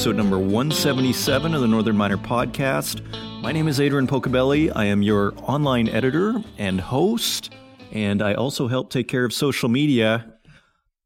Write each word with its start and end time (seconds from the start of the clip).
episode 0.00 0.16
number 0.16 0.38
177 0.38 1.52
of 1.52 1.60
the 1.60 1.68
Northern 1.68 1.94
Miner 1.94 2.16
Podcast. 2.16 3.02
My 3.42 3.52
name 3.52 3.68
is 3.68 3.78
Adrian 3.78 4.06
Pocobelli. 4.06 4.72
I 4.74 4.86
am 4.86 5.02
your 5.02 5.34
online 5.42 5.90
editor 5.90 6.42
and 6.56 6.80
host, 6.80 7.52
and 7.92 8.22
I 8.22 8.32
also 8.32 8.66
help 8.66 8.88
take 8.88 9.08
care 9.08 9.26
of 9.26 9.34
social 9.34 9.68
media. 9.68 10.36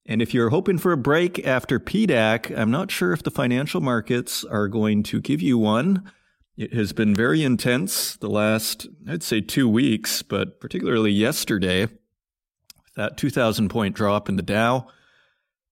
And 0.06 0.22
if 0.22 0.32
you're 0.32 0.50
hoping 0.50 0.78
for 0.78 0.92
a 0.92 0.96
break 0.96 1.44
after 1.44 1.80
PDAC, 1.80 2.56
I'm 2.56 2.70
not 2.70 2.92
sure 2.92 3.12
if 3.12 3.24
the 3.24 3.32
financial 3.32 3.80
markets 3.80 4.44
are 4.44 4.68
going 4.68 5.02
to 5.02 5.20
give 5.20 5.42
you 5.42 5.58
one. 5.58 6.08
It 6.56 6.72
has 6.72 6.92
been 6.92 7.16
very 7.16 7.42
intense 7.42 8.14
the 8.14 8.30
last, 8.30 8.86
I'd 9.08 9.24
say, 9.24 9.40
two 9.40 9.68
weeks, 9.68 10.22
but 10.22 10.60
particularly 10.60 11.10
yesterday, 11.10 11.80
with 11.86 12.94
that 12.94 13.16
2,000 13.16 13.70
point 13.70 13.96
drop 13.96 14.28
in 14.28 14.36
the 14.36 14.42
Dow. 14.42 14.86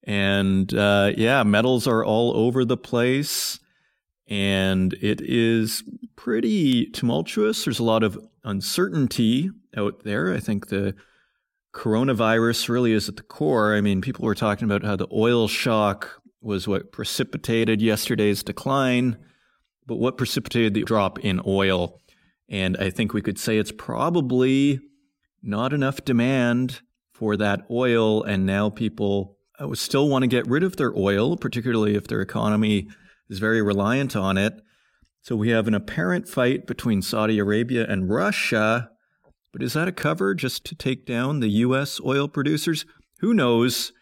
And 0.05 0.73
uh, 0.74 1.12
yeah, 1.16 1.42
metals 1.42 1.87
are 1.87 2.05
all 2.05 2.37
over 2.37 2.65
the 2.65 2.77
place. 2.77 3.59
And 4.29 4.95
it 4.95 5.20
is 5.20 5.83
pretty 6.16 6.87
tumultuous. 6.87 7.65
There's 7.65 7.79
a 7.79 7.84
lot 7.84 8.02
of 8.02 8.19
uncertainty 8.45 9.51
out 9.77 10.04
there. 10.04 10.32
I 10.32 10.40
think 10.40 10.68
the 10.68 10.95
coronavirus 11.74 12.68
really 12.68 12.93
is 12.93 13.09
at 13.09 13.16
the 13.16 13.23
core. 13.23 13.74
I 13.74 13.80
mean, 13.80 14.01
people 14.01 14.24
were 14.24 14.35
talking 14.35 14.65
about 14.65 14.85
how 14.85 14.96
the 14.96 15.09
oil 15.12 15.49
shock 15.49 16.23
was 16.40 16.66
what 16.66 16.93
precipitated 16.93 17.80
yesterday's 17.80 18.43
decline, 18.43 19.16
but 19.87 19.96
what 19.96 20.18
precipitated 20.18 20.74
the 20.74 20.82
drop 20.82 21.18
in 21.21 21.40
oil? 21.46 22.01
And 22.49 22.77
I 22.77 22.90
think 22.90 23.15
we 23.15 23.23
could 23.23 23.38
say 23.38 23.59
it's 23.59 23.73
probably 23.73 24.80
not 25.43 25.73
enough 25.73 26.05
demand 26.05 26.82
for 27.12 27.37
that 27.37 27.62
oil. 27.71 28.23
And 28.23 28.45
now 28.45 28.71
people 28.71 29.38
uh, 29.63 29.74
still 29.74 30.09
want 30.09 30.23
to 30.23 30.29
get 30.29 30.46
rid 30.46 30.63
of 30.63 30.77
their 30.77 30.96
oil, 30.96 31.37
particularly 31.37 31.95
if 31.95 32.07
their 32.07 32.21
economy 32.21 32.88
is 33.29 33.38
very 33.38 33.63
reliant 33.63 34.16
on 34.16 34.37
it. 34.37 34.60
So 35.21 35.37
we 35.37 35.51
have 35.51 35.68
an 35.68 35.74
apparent 35.74 36.29
fight 36.29 36.66
between 36.66 37.02
Saudi 37.02 37.38
Arabia 37.38 37.87
and 37.88 38.10
Russia 38.10 38.90
but 39.52 39.63
is 39.63 39.74
that 39.74 39.88
a 39.88 39.93
cover 39.93 40.35
just 40.35 40.65
to 40.66 40.74
take 40.74 41.05
down 41.05 41.40
the 41.40 41.49
U.S. 41.49 42.01
oil 42.05 42.27
producers? 42.27 42.87
Who 43.21 43.35
knows? 43.35 43.93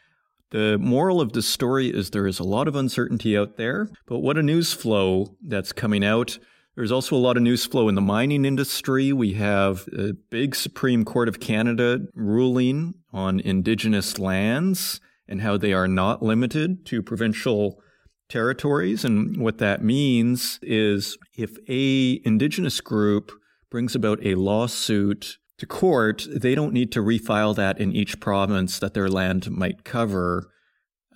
The 0.51 0.79
moral 0.79 1.21
of 1.21 1.33
the 1.33 1.43
story 1.43 1.89
is 1.89 2.11
there 2.11 2.27
is 2.27 2.39
a 2.39 2.45
lot 2.45 2.69
of 2.69 2.77
uncertainty 2.77 3.37
out 3.37 3.57
there, 3.57 3.89
but 4.07 4.21
what 4.21 4.39
a 4.39 4.43
news 4.43 4.73
flow 4.73 5.37
that's 5.47 5.73
coming 5.73 6.05
out. 6.05 6.39
There's 6.77 6.93
also 6.93 7.17
a 7.17 7.19
lot 7.19 7.37
of 7.37 7.43
news 7.43 7.67
flow 7.67 7.89
in 7.89 7.95
the 7.95 8.01
mining 8.01 8.45
industry. 8.45 9.13
We 9.13 9.35
have 9.35 9.87
a 9.97 10.13
big 10.13 10.55
Supreme 10.55 11.05
Court 11.05 11.29
of 11.29 11.41
Canada 11.41 12.01
ruling 12.15 12.95
on 13.13 13.41
Indigenous 13.41 14.19
lands 14.19 15.01
and 15.31 15.41
how 15.41 15.57
they 15.57 15.73
are 15.73 15.89
not 15.89 16.23
limited 16.23 16.85
to 16.87 17.03
provincial 17.03 17.81
territories. 18.29 19.05
And 19.05 19.37
what 19.39 19.59
that 19.59 19.83
means 19.83 20.59
is 20.63 21.17
if 21.37 21.57
a 21.69 22.21
Indigenous 22.25 22.81
group 22.81 23.33
brings 23.71 23.95
about 23.95 24.25
a 24.25 24.35
lawsuit 24.35 25.39
to 25.59 25.67
court, 25.67 26.27
they 26.35 26.55
don't 26.55 26.73
need 26.73 26.91
to 26.93 27.01
refile 27.01 27.55
that 27.57 27.79
in 27.81 27.93
each 27.93 28.21
province 28.21 28.79
that 28.79 28.95
their 28.95 29.09
land 29.09 29.51
might 29.51 29.85
cover. 29.85 30.51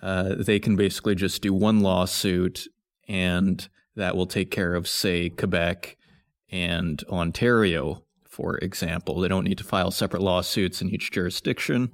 Uh, 0.02 0.34
they 0.38 0.60
can 0.60 0.76
basically 0.76 1.14
just 1.14 1.40
do 1.42 1.54
one 1.54 1.80
lawsuit, 1.80 2.68
and 3.08 3.68
that 3.96 4.16
will 4.16 4.26
take 4.26 4.50
care 4.50 4.74
of, 4.74 4.86
say, 4.86 5.30
Quebec 5.30 5.96
and 6.50 7.02
Ontario, 7.08 8.04
for 8.28 8.58
example. 8.58 9.18
They 9.18 9.28
don't 9.28 9.44
need 9.44 9.58
to 9.58 9.64
file 9.64 9.90
separate 9.90 10.22
lawsuits 10.22 10.82
in 10.82 10.90
each 10.90 11.10
jurisdiction. 11.10 11.90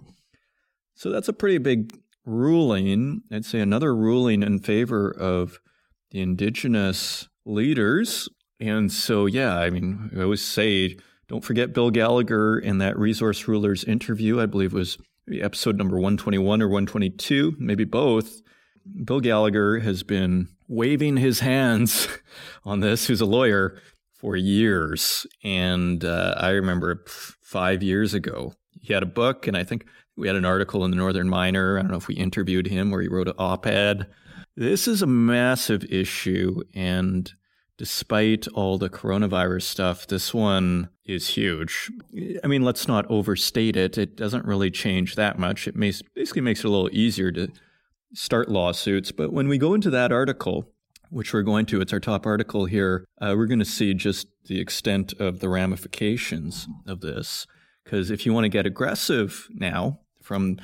So 0.95 1.11
that's 1.11 1.29
a 1.29 1.33
pretty 1.33 1.59
big 1.59 1.93
ruling. 2.25 3.23
I'd 3.31 3.45
say 3.45 3.61
another 3.61 3.95
ruling 3.95 4.43
in 4.43 4.59
favor 4.59 5.11
of 5.11 5.61
the 6.11 6.21
Indigenous 6.21 7.29
leaders. 7.45 8.29
And 8.59 8.93
so, 8.93 9.27
yeah, 9.27 9.57
I 9.59 9.71
mean, 9.71 10.11
I 10.17 10.23
always 10.23 10.45
say 10.45 10.97
don't 11.29 11.45
forget 11.45 11.73
Bill 11.73 11.91
Gallagher 11.91 12.59
in 12.59 12.79
that 12.79 12.99
Resource 12.99 13.47
Rulers 13.47 13.85
interview. 13.85 14.41
I 14.41 14.47
believe 14.47 14.73
it 14.73 14.77
was 14.77 14.99
episode 15.31 15.77
number 15.77 15.95
121 15.97 16.61
or 16.61 16.67
122, 16.67 17.55
maybe 17.59 17.85
both. 17.85 18.43
Bill 19.05 19.21
Gallagher 19.21 19.79
has 19.79 20.03
been 20.03 20.49
waving 20.67 21.19
his 21.19 21.41
hands 21.41 22.09
on 22.65 22.81
this, 22.81 23.07
who's 23.07 23.21
a 23.21 23.27
lawyer, 23.27 23.81
for 24.13 24.37
years. 24.37 25.27
And 25.45 26.05
uh, 26.05 26.35
I 26.37 26.51
remember 26.51 27.05
five 27.07 27.83
years 27.83 28.13
ago, 28.13 28.55
he 28.81 28.93
had 28.93 29.03
a 29.03 29.07
book, 29.07 29.47
and 29.47 29.57
I 29.57 29.65
think 29.65 29.87
we 30.21 30.27
had 30.27 30.37
an 30.37 30.45
article 30.45 30.85
in 30.85 30.91
the 30.91 30.97
Northern 30.97 31.29
Miner. 31.29 31.79
I 31.79 31.83
don't 31.83 31.91
know 31.91 31.97
if 31.97 32.09
we 32.09 32.15
interviewed 32.15 32.67
him 32.67 32.93
or 32.93 33.01
he 33.01 33.09
wrote 33.09 33.29
an 33.29 33.35
op 33.39 33.67
ed. 33.67 34.07
This 34.57 34.87
is 34.87 35.01
a 35.01 35.07
massive 35.07 35.85
issue, 35.85 36.63
and 36.75 37.33
despite 37.79 38.47
all 38.49 38.77
the 38.77 38.91
coronavirus 38.91 39.63
stuff, 39.63 40.07
this 40.07 40.35
one 40.35 40.91
is 41.07 41.29
huge. 41.29 41.91
I 42.45 42.47
mean, 42.47 42.63
let's 42.63 42.87
not 42.87 43.11
overstate 43.11 43.77
it. 43.77 43.97
It 43.97 44.17
doesn't 44.17 44.45
really 44.45 44.71
change 44.71 45.15
that 45.15 45.39
much. 45.39 45.67
It 45.67 45.77
may, 45.77 45.93
basically 46.15 46.43
makes 46.43 46.61
it 46.61 46.67
a 46.67 46.71
little 46.71 46.91
easier 46.93 47.33
to 47.33 47.49
start 48.13 48.51
lawsuits. 48.51 49.13
But 49.13 49.33
when 49.33 49.49
we 49.49 49.57
go 49.57 49.73
into 49.73 49.89
that 49.91 50.13
article, 50.13 50.71
which 51.09 51.33
we're 51.33 51.43
going 51.43 51.65
to, 51.67 51.81
it's 51.81 51.93
our 51.93 52.01
top 52.01 52.27
article 52.27 52.67
here, 52.67 53.07
uh, 53.21 53.35
we're 53.37 53.47
going 53.47 53.61
to 53.61 53.65
see 53.65 53.95
just 53.95 54.27
the 54.45 54.61
extent 54.61 55.15
of 55.19 55.41
the 55.41 55.49
ramifications 55.49 56.69
of 56.87 57.01
this. 57.01 57.47
Because 57.85 58.11
if 58.11 58.27
you 58.27 58.35
want 58.35 58.45
to 58.45 58.51
get 58.51 58.67
aggressive 58.67 59.49
now 59.53 60.01
from 60.31 60.61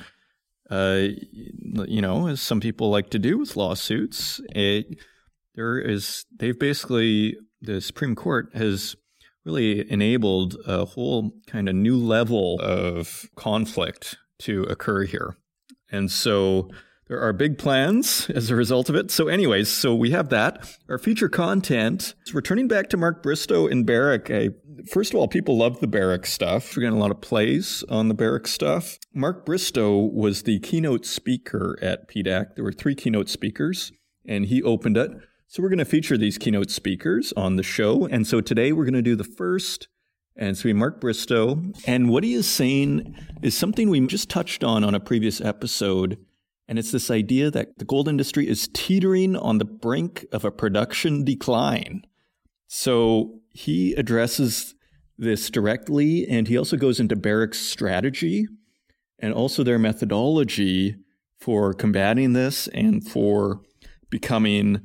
uh, 0.69 1.07
you 1.87 2.01
know, 2.01 2.27
as 2.27 2.39
some 2.39 2.61
people 2.61 2.89
like 2.89 3.09
to 3.09 3.19
do 3.19 3.37
with 3.37 3.57
lawsuits, 3.57 4.39
it, 4.55 4.97
there 5.55 5.77
is 5.77 6.25
they've 6.39 6.57
basically 6.57 7.35
the 7.61 7.81
Supreme 7.81 8.15
Court 8.15 8.49
has 8.53 8.95
really 9.43 9.89
enabled 9.91 10.55
a 10.65 10.85
whole 10.85 11.33
kind 11.47 11.67
of 11.67 11.75
new 11.75 11.97
level 11.97 12.61
of 12.61 13.29
conflict 13.35 14.17
to 14.39 14.63
occur 14.63 15.03
here. 15.03 15.35
And 15.91 16.09
so 16.09 16.69
there 17.09 17.19
are 17.19 17.33
big 17.33 17.57
plans 17.57 18.29
as 18.29 18.49
a 18.49 18.55
result 18.55 18.87
of 18.87 18.95
it. 18.95 19.11
So, 19.11 19.27
anyways, 19.27 19.67
so 19.67 19.93
we 19.93 20.11
have 20.11 20.29
that. 20.29 20.77
Our 20.87 20.97
feature 20.97 21.29
content 21.29 22.15
is 22.25 22.33
returning 22.33 22.69
back 22.69 22.89
to 22.91 22.97
Mark 22.97 23.21
Bristow 23.21 23.67
and 23.67 23.85
Barrick. 23.85 24.31
I, 24.31 24.49
first 24.85 25.13
of 25.13 25.19
all, 25.19 25.27
people 25.27 25.57
love 25.57 25.79
the 25.79 25.87
Barrick 25.87 26.25
stuff. 26.25 26.75
We're 26.75 26.81
getting 26.81 26.97
a 26.97 27.01
lot 27.01 27.11
of 27.11 27.21
plays 27.21 27.83
on 27.89 28.07
the 28.07 28.13
Barrick 28.13 28.47
stuff. 28.47 28.97
Mark 29.13 29.45
Bristow 29.45 29.97
was 29.97 30.43
the 30.43 30.59
keynote 30.59 31.05
speaker 31.05 31.77
at 31.81 32.09
PDAC. 32.09 32.55
There 32.55 32.63
were 32.63 32.71
three 32.71 32.95
keynote 32.95 33.29
speakers, 33.29 33.91
and 34.25 34.45
he 34.45 34.61
opened 34.61 34.97
it. 34.97 35.11
So 35.47 35.63
we're 35.63 35.69
going 35.69 35.79
to 35.79 35.85
feature 35.85 36.17
these 36.17 36.37
keynote 36.37 36.69
speakers 36.69 37.33
on 37.37 37.55
the 37.55 37.63
show. 37.63 38.05
And 38.05 38.27
so 38.27 38.41
today 38.41 38.71
we're 38.73 38.83
going 38.83 38.93
to 38.93 39.01
do 39.01 39.15
the 39.15 39.23
first, 39.23 39.87
and 40.35 40.49
it's 40.49 40.61
going 40.61 40.71
to 40.71 40.75
be 40.75 40.79
Mark 40.79 40.99
Bristow. 40.99 41.63
And 41.85 42.09
what 42.09 42.23
he 42.23 42.33
is 42.33 42.47
saying 42.47 43.15
is 43.41 43.57
something 43.57 43.89
we 43.89 44.05
just 44.07 44.29
touched 44.29 44.63
on 44.63 44.83
on 44.83 44.93
a 44.93 44.99
previous 44.99 45.39
episode. 45.39 46.17
And 46.67 46.77
it's 46.77 46.91
this 46.91 47.09
idea 47.09 47.49
that 47.49 47.77
the 47.77 47.85
gold 47.85 48.09
industry 48.09 48.47
is 48.47 48.69
teetering 48.73 49.37
on 49.37 49.57
the 49.57 49.65
brink 49.65 50.25
of 50.33 50.43
a 50.43 50.51
production 50.51 51.23
decline. 51.23 52.01
So 52.67 53.39
he 53.49 53.93
addresses 53.93 54.75
this 55.17 55.49
directly, 55.49 56.27
and 56.27 56.47
he 56.47 56.57
also 56.57 56.77
goes 56.77 56.99
into 56.99 57.15
Barrick's 57.15 57.59
strategy 57.59 58.47
and 59.19 59.33
also 59.33 59.63
their 59.63 59.79
methodology 59.79 60.95
for 61.39 61.73
combating 61.73 62.33
this 62.33 62.67
and 62.67 63.07
for 63.07 63.61
becoming 64.09 64.81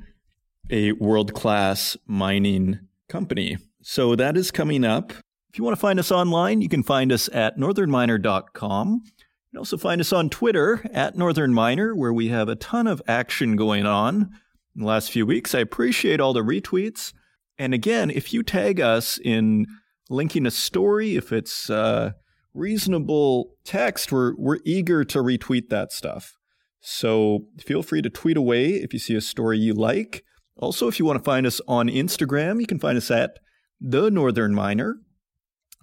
a 0.69 0.91
world 0.93 1.33
class 1.33 1.97
mining 2.07 2.79
company. 3.09 3.57
So 3.81 4.15
that 4.15 4.37
is 4.37 4.49
coming 4.49 4.83
up. 4.83 5.11
If 5.49 5.57
you 5.57 5.63
want 5.63 5.75
to 5.75 5.81
find 5.81 5.99
us 5.99 6.11
online, 6.11 6.61
you 6.61 6.69
can 6.69 6.83
find 6.83 7.11
us 7.11 7.29
at 7.31 7.57
northernminer.com. 7.57 9.01
You 9.03 9.11
can 9.51 9.57
also 9.57 9.77
find 9.77 10.01
us 10.01 10.11
on 10.11 10.29
Twitter 10.29 10.81
at 10.91 11.17
Northern 11.17 11.53
Miner, 11.53 11.93
where 11.95 12.13
we 12.13 12.29
have 12.29 12.49
a 12.49 12.55
ton 12.55 12.87
of 12.87 13.01
action 13.07 13.55
going 13.55 13.85
on 13.85 14.31
in 14.75 14.81
the 14.81 14.87
last 14.87 15.11
few 15.11 15.27
weeks. 15.27 15.53
I 15.53 15.59
appreciate 15.59 16.19
all 16.19 16.33
the 16.33 16.41
retweets. 16.41 17.13
And 17.59 17.73
again, 17.73 18.09
if 18.09 18.33
you 18.33 18.41
tag 18.41 18.79
us 18.79 19.19
in 19.23 19.67
linking 20.09 20.45
a 20.45 20.51
story, 20.51 21.15
if 21.15 21.31
it's 21.31 21.69
uh, 21.69 22.11
reasonable 22.53 23.55
text, 23.63 24.11
we're, 24.11 24.33
we're 24.37 24.59
eager 24.65 25.03
to 25.03 25.19
retweet 25.19 25.69
that 25.69 25.91
stuff. 25.91 26.37
So 26.81 27.45
feel 27.59 27.81
free 27.81 28.01
to 28.01 28.09
tweet 28.09 28.37
away 28.37 28.71
if 28.71 28.93
you 28.93 28.99
see 28.99 29.15
a 29.15 29.21
story 29.21 29.57
you 29.57 29.73
like. 29.73 30.23
Also, 30.57 30.87
if 30.87 30.99
you 30.99 31.05
want 31.05 31.17
to 31.17 31.23
find 31.23 31.47
us 31.47 31.61
on 31.67 31.87
Instagram, 31.87 32.59
you 32.59 32.67
can 32.67 32.79
find 32.79 32.97
us 32.97 33.09
at 33.09 33.39
The 33.79 34.11
Northern 34.11 34.53
Miner. 34.53 34.97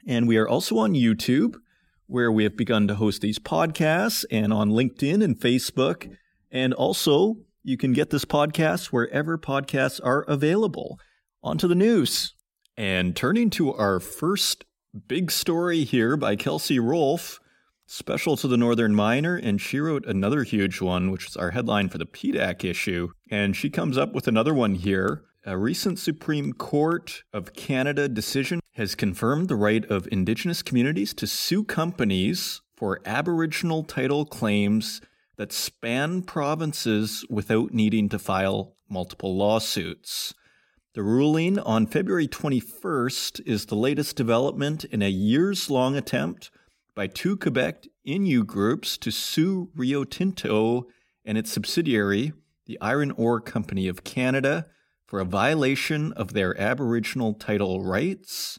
And 0.07 0.29
we 0.29 0.37
are 0.37 0.49
also 0.49 0.79
on 0.79 0.95
YouTube, 0.95 1.57
where 2.07 2.31
we 2.31 2.45
have 2.45 2.57
begun 2.57 2.87
to 2.89 2.95
host 2.95 3.21
these 3.21 3.39
podcasts, 3.39 4.25
and 4.31 4.53
on 4.53 4.71
LinkedIn 4.71 5.25
and 5.25 5.39
Facebook. 5.39 6.15
And 6.51 6.75
also, 6.75 7.37
you 7.63 7.77
can 7.77 7.93
get 7.93 8.11
this 8.11 8.25
podcast 8.25 8.87
wherever 8.87 9.39
podcasts 9.39 10.01
are 10.03 10.23
available. 10.23 10.99
On 11.43 11.57
to 11.59 11.69
the 11.69 11.75
news. 11.75 12.35
And 12.81 13.15
turning 13.15 13.51
to 13.51 13.75
our 13.75 14.01
first 14.01 14.65
big 15.07 15.31
story 15.31 15.85
here 15.85 16.17
by 16.17 16.35
Kelsey 16.35 16.79
Rolfe. 16.79 17.39
special 17.85 18.39
to 18.39 18.49
the 18.49 18.57
Northern 18.57 18.95
Miner, 18.95 19.37
and 19.37 19.61
she 19.61 19.81
wrote 19.81 20.07
another 20.07 20.45
huge 20.45 20.81
one, 20.81 21.11
which 21.11 21.27
is 21.27 21.37
our 21.37 21.51
headline 21.51 21.91
for 21.91 21.99
the 21.99 22.07
PDAC 22.07 22.65
issue. 22.65 23.11
And 23.31 23.55
she 23.55 23.69
comes 23.69 23.99
up 23.99 24.15
with 24.15 24.27
another 24.27 24.55
one 24.55 24.77
here. 24.77 25.25
A 25.45 25.59
recent 25.59 25.99
Supreme 25.99 26.55
Court 26.55 27.23
of 27.35 27.53
Canada 27.53 28.09
decision 28.09 28.61
has 28.77 28.95
confirmed 28.95 29.49
the 29.49 29.57
right 29.57 29.85
of 29.91 30.09
Indigenous 30.11 30.63
communities 30.63 31.13
to 31.15 31.27
sue 31.27 31.65
companies 31.65 32.63
for 32.75 33.03
Aboriginal 33.05 33.85
title 33.85 34.25
claims 34.25 35.03
that 35.37 35.53
span 35.53 36.23
provinces 36.23 37.27
without 37.29 37.75
needing 37.75 38.09
to 38.09 38.19
file 38.19 38.75
multiple 38.89 39.37
lawsuits. 39.37 40.33
The 40.93 41.05
ruling 41.05 41.57
on 41.61 41.87
February 41.87 42.27
21st 42.27 43.47
is 43.47 43.67
the 43.67 43.77
latest 43.77 44.17
development 44.17 44.83
in 44.87 45.03
a 45.03 45.09
years 45.09 45.71
long 45.71 45.95
attempt 45.95 46.51
by 46.97 47.07
two 47.07 47.37
Quebec 47.37 47.87
Innu 48.05 48.45
groups 48.45 48.99
to 48.99 49.13
sue 49.13 49.71
Rio 49.77 50.03
Tinto 50.03 50.89
and 51.25 51.39
its 51.39 51.53
subsidiary, 51.53 52.33
the 52.67 52.77
Iron 52.81 53.13
Ore 53.13 53.41
Company 53.41 53.87
of 53.87 54.03
Canada, 54.03 54.67
for 55.07 55.21
a 55.21 55.25
violation 55.25 56.13
of 56.15 56.33
their 56.33 56.61
Aboriginal 56.61 57.35
title 57.35 57.85
rights. 57.85 58.59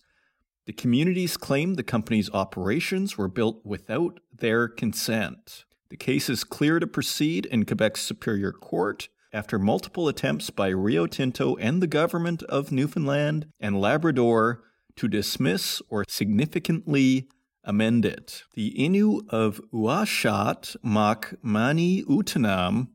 The 0.68 0.74
communities 0.74 1.36
claim 1.36 1.74
the 1.74 1.84
company's 1.84 2.30
operations 2.32 3.18
were 3.18 3.28
built 3.28 3.60
without 3.66 4.22
their 4.34 4.70
consent. 4.70 5.66
The 5.90 5.98
case 5.98 6.30
is 6.30 6.46
clear 6.46 6.80
to 6.80 6.88
proceed 6.88 7.46
in 7.46 7.66
Quebec's 7.66 8.00
Superior 8.00 8.54
Court 8.54 9.10
after 9.34 9.58
multiple 9.58 10.08
attempts 10.08 10.50
by 10.50 10.68
Rio 10.68 11.08
Tinto 11.08 11.56
and 11.56 11.82
the 11.82 11.88
government 11.88 12.44
of 12.44 12.72
Newfoundland 12.72 13.48
and 13.60 13.80
Labrador 13.80 14.64
to 14.96 15.08
dismiss 15.08 15.82
or 15.90 16.04
significantly 16.08 17.28
amend 17.64 18.06
it. 18.06 18.44
The 18.56 18.74
Innu 18.78 19.22
of 19.30 19.62
Uashat, 19.74 20.76
Mak 20.84 21.36
Mani 21.42 22.04
Utanam, 22.04 22.90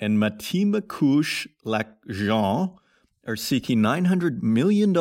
and 0.00 0.18
Matimekush 0.18 1.46
Lac 1.64 1.88
Jean 2.08 2.76
are 3.26 3.36
seeking 3.36 3.78
$900 3.78 4.42
million 4.42 4.94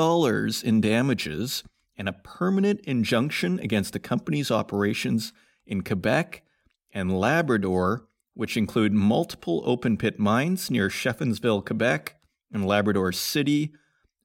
in 0.64 0.82
damages 0.82 1.64
and 1.98 2.10
a 2.10 2.14
permanent 2.14 2.82
injunction 2.82 3.60
against 3.60 3.94
the 3.94 4.00
company's 4.00 4.52
operations 4.52 5.32
in 5.66 5.82
Quebec 5.82 6.44
and 6.94 7.18
Labrador 7.18 8.08
which 8.36 8.56
include 8.56 8.94
multiple 8.94 9.64
open 9.66 9.98
pit 9.98 10.20
mines 10.20 10.70
near 10.70 10.90
Schefferville, 10.90 11.66
Quebec, 11.66 12.16
and 12.52 12.66
Labrador 12.66 13.12
City, 13.12 13.72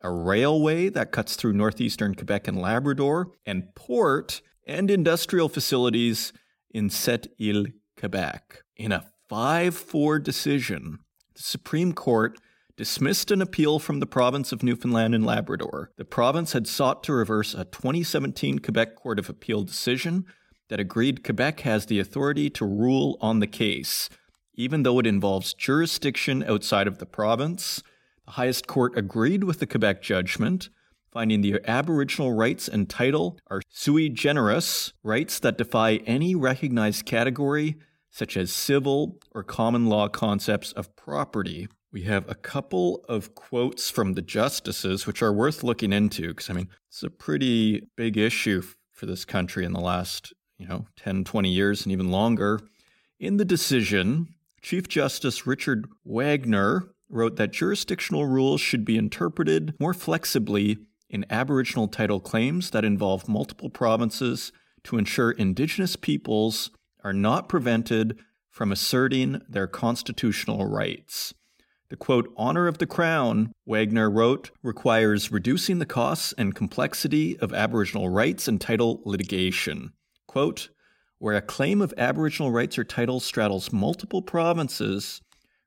a 0.03 0.11
railway 0.11 0.89
that 0.91 1.13
cuts 1.13 1.37
through 1.37 1.53
northeastern 1.55 2.15
Quebec 2.15 2.47
and 2.47 2.61
Labrador, 2.61 3.33
and 3.47 3.75
port 3.75 4.43
and 4.67 4.91
industrial 4.91 5.49
facilities 5.49 6.33
in 6.71 6.89
Sept-Îles, 6.89 7.73
Quebec. 7.97 8.63
In 8.77 8.93
a 8.93 9.05
5 9.29 9.75
4 9.75 10.19
decision, 10.19 10.99
the 11.35 11.43
Supreme 11.43 11.93
Court 11.93 12.39
dismissed 12.77 13.31
an 13.31 13.43
appeal 13.43 13.79
from 13.79 14.01
the 14.01 14.07
province 14.07 14.53
of 14.53 14.63
Newfoundland 14.63 15.15
and 15.15 15.27
Labrador. 15.27 15.93
The 15.97 16.05
province 16.05 16.53
had 16.53 16.67
sought 16.67 17.05
to 17.05 17.13
reverse 17.13 17.53
a 17.55 17.65
2017 17.65 18.61
Quebec 18.61 18.97
Court 18.97 19.19
of 19.19 19.29
Appeal 19.29 19.65
decision 19.65 20.25
that 20.71 20.81
agreed 20.81 21.25
Quebec 21.25 21.61
has 21.61 21.87
the 21.87 21.99
authority 21.99 22.49
to 22.49 22.65
rule 22.65 23.19
on 23.21 23.41
the 23.41 23.47
case, 23.47 24.09
even 24.55 24.85
though 24.85 25.01
it 25.01 25.07
involves 25.07 25.53
jurisdiction 25.53 26.45
outside 26.45 26.87
of 26.87 26.99
the 26.99 27.07
province. 27.07 27.83
The 28.25 28.33
highest 28.33 28.69
court 28.69 28.97
agreed 28.97 29.45
with 29.45 29.59
the 29.59 29.67
Quebec 29.67 30.01
judgment, 30.01 30.71
finding 31.13 31.41
the 31.41 31.61
Aboriginal 31.67 32.33
rights 32.33 32.69
and 32.69 32.89
title 32.89 33.37
are 33.49 33.61
sui 33.69 34.09
generis, 34.09 34.93
rights 35.03 35.41
that 35.41 35.59
defy 35.59 35.97
any 36.07 36.37
recognized 36.37 37.05
category, 37.05 37.77
such 38.09 38.37
as 38.37 38.53
civil 38.53 39.19
or 39.33 39.43
common 39.43 39.87
law 39.87 40.07
concepts 40.07 40.71
of 40.73 40.95
property. 40.95 41.67
We 41.93 42.03
have 42.03 42.31
a 42.31 42.37
couple 42.37 43.05
of 43.09 43.35
quotes 43.35 43.91
from 43.91 44.15
the 44.15 44.23
justices, 44.23 45.05
which 45.05 45.21
are 45.21 45.33
worth 45.33 45.65
looking 45.65 45.93
into, 45.93 46.29
because 46.29 46.49
I 46.49 46.53
mean, 46.53 46.69
it's 46.89 47.03
a 47.03 47.11
pretty 47.11 47.89
big 47.97 48.17
issue 48.17 48.63
for 48.93 49.07
this 49.07 49.25
country 49.25 49.65
in 49.65 49.73
the 49.73 49.81
last 49.81 50.33
you 50.61 50.69
know, 50.69 50.87
10, 50.97 51.25
20 51.25 51.49
years 51.49 51.85
and 51.85 51.91
even 51.91 52.11
longer. 52.11 52.61
In 53.19 53.39
the 53.39 53.45
decision, 53.47 54.35
Chief 54.61 54.87
Justice 54.87 55.47
Richard 55.47 55.87
Wagner 56.05 56.91
wrote 57.09 57.37
that 57.37 57.53
jurisdictional 57.53 58.27
rules 58.27 58.61
should 58.61 58.85
be 58.85 58.99
interpreted 58.99 59.75
more 59.81 59.95
flexibly 59.95 60.77
in 61.09 61.25
Aboriginal 61.31 61.89
title 61.89 62.21
claims 62.21 62.71
that 62.71 62.85
involve 62.85 63.29
multiple 63.29 63.71
provinces 63.71 64.53
to 64.85 64.99
ensure 64.99 65.31
Indigenous 65.31 65.97
peoples 65.97 66.71
are 67.03 67.15
not 67.15 67.49
prevented 67.49 68.19
from 68.51 68.71
asserting 68.71 69.41
their 69.49 69.67
constitutional 69.67 70.67
rights. 70.67 71.33
The 71.89 71.97
quote, 71.97 72.33
honor 72.37 72.69
of 72.69 72.79
the 72.79 72.87
crown, 72.87 73.53
Wagner 73.67 74.11
wrote, 74.11 74.51
requires 74.63 75.33
reducing 75.33 75.79
the 75.79 75.87
costs 75.87 76.35
and 76.35 76.55
complexity 76.55 77.39
of 77.39 77.53
Aboriginal 77.53 78.11
rights 78.11 78.47
and 78.47 78.61
title 78.61 79.01
litigation 79.05 79.93
quote, 80.31 80.69
where 81.19 81.37
a 81.37 81.43
claim 81.43 81.83
of 81.83 81.93
Aboriginal 81.99 82.53
rights 82.53 82.79
or 82.79 82.85
title 82.85 83.19
straddles 83.19 83.73
multiple 83.73 84.23
provinces, 84.23 85.21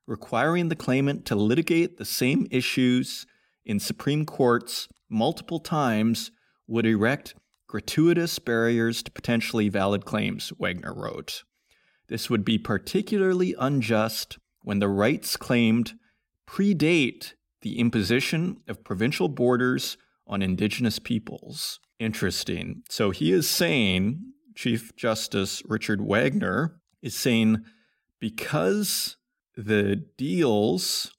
requiring 0.06 0.70
the 0.70 0.74
claimant 0.74 1.26
to 1.26 1.34
litigate 1.34 1.98
the 1.98 2.04
same 2.06 2.46
issues 2.50 3.26
in 3.66 3.78
Supreme 3.78 4.24
Courts 4.24 4.88
multiple 5.10 5.60
times 5.60 6.30
would 6.66 6.86
erect 6.86 7.34
gratuitous 7.66 8.38
barriers 8.38 9.02
to 9.02 9.10
potentially 9.10 9.68
valid 9.68 10.06
claims, 10.06 10.50
Wagner 10.58 10.94
wrote. 10.94 11.42
This 12.08 12.30
would 12.30 12.42
be 12.42 12.56
particularly 12.56 13.54
unjust 13.58 14.38
when 14.62 14.78
the 14.78 14.88
rights 14.88 15.36
claimed 15.36 15.98
predate 16.46 17.34
the 17.60 17.78
imposition 17.78 18.62
of 18.66 18.82
provincial 18.82 19.28
borders 19.28 19.98
on 20.26 20.40
Indigenous 20.40 20.98
peoples. 20.98 21.80
Interesting. 21.98 22.82
So 22.88 23.10
he 23.10 23.30
is 23.30 23.46
saying 23.46 24.32
Chief 24.54 24.94
Justice 24.96 25.62
Richard 25.66 26.00
Wagner 26.00 26.80
is 27.02 27.14
saying 27.14 27.64
because 28.20 29.16
the 29.56 29.96
deals 30.16 31.12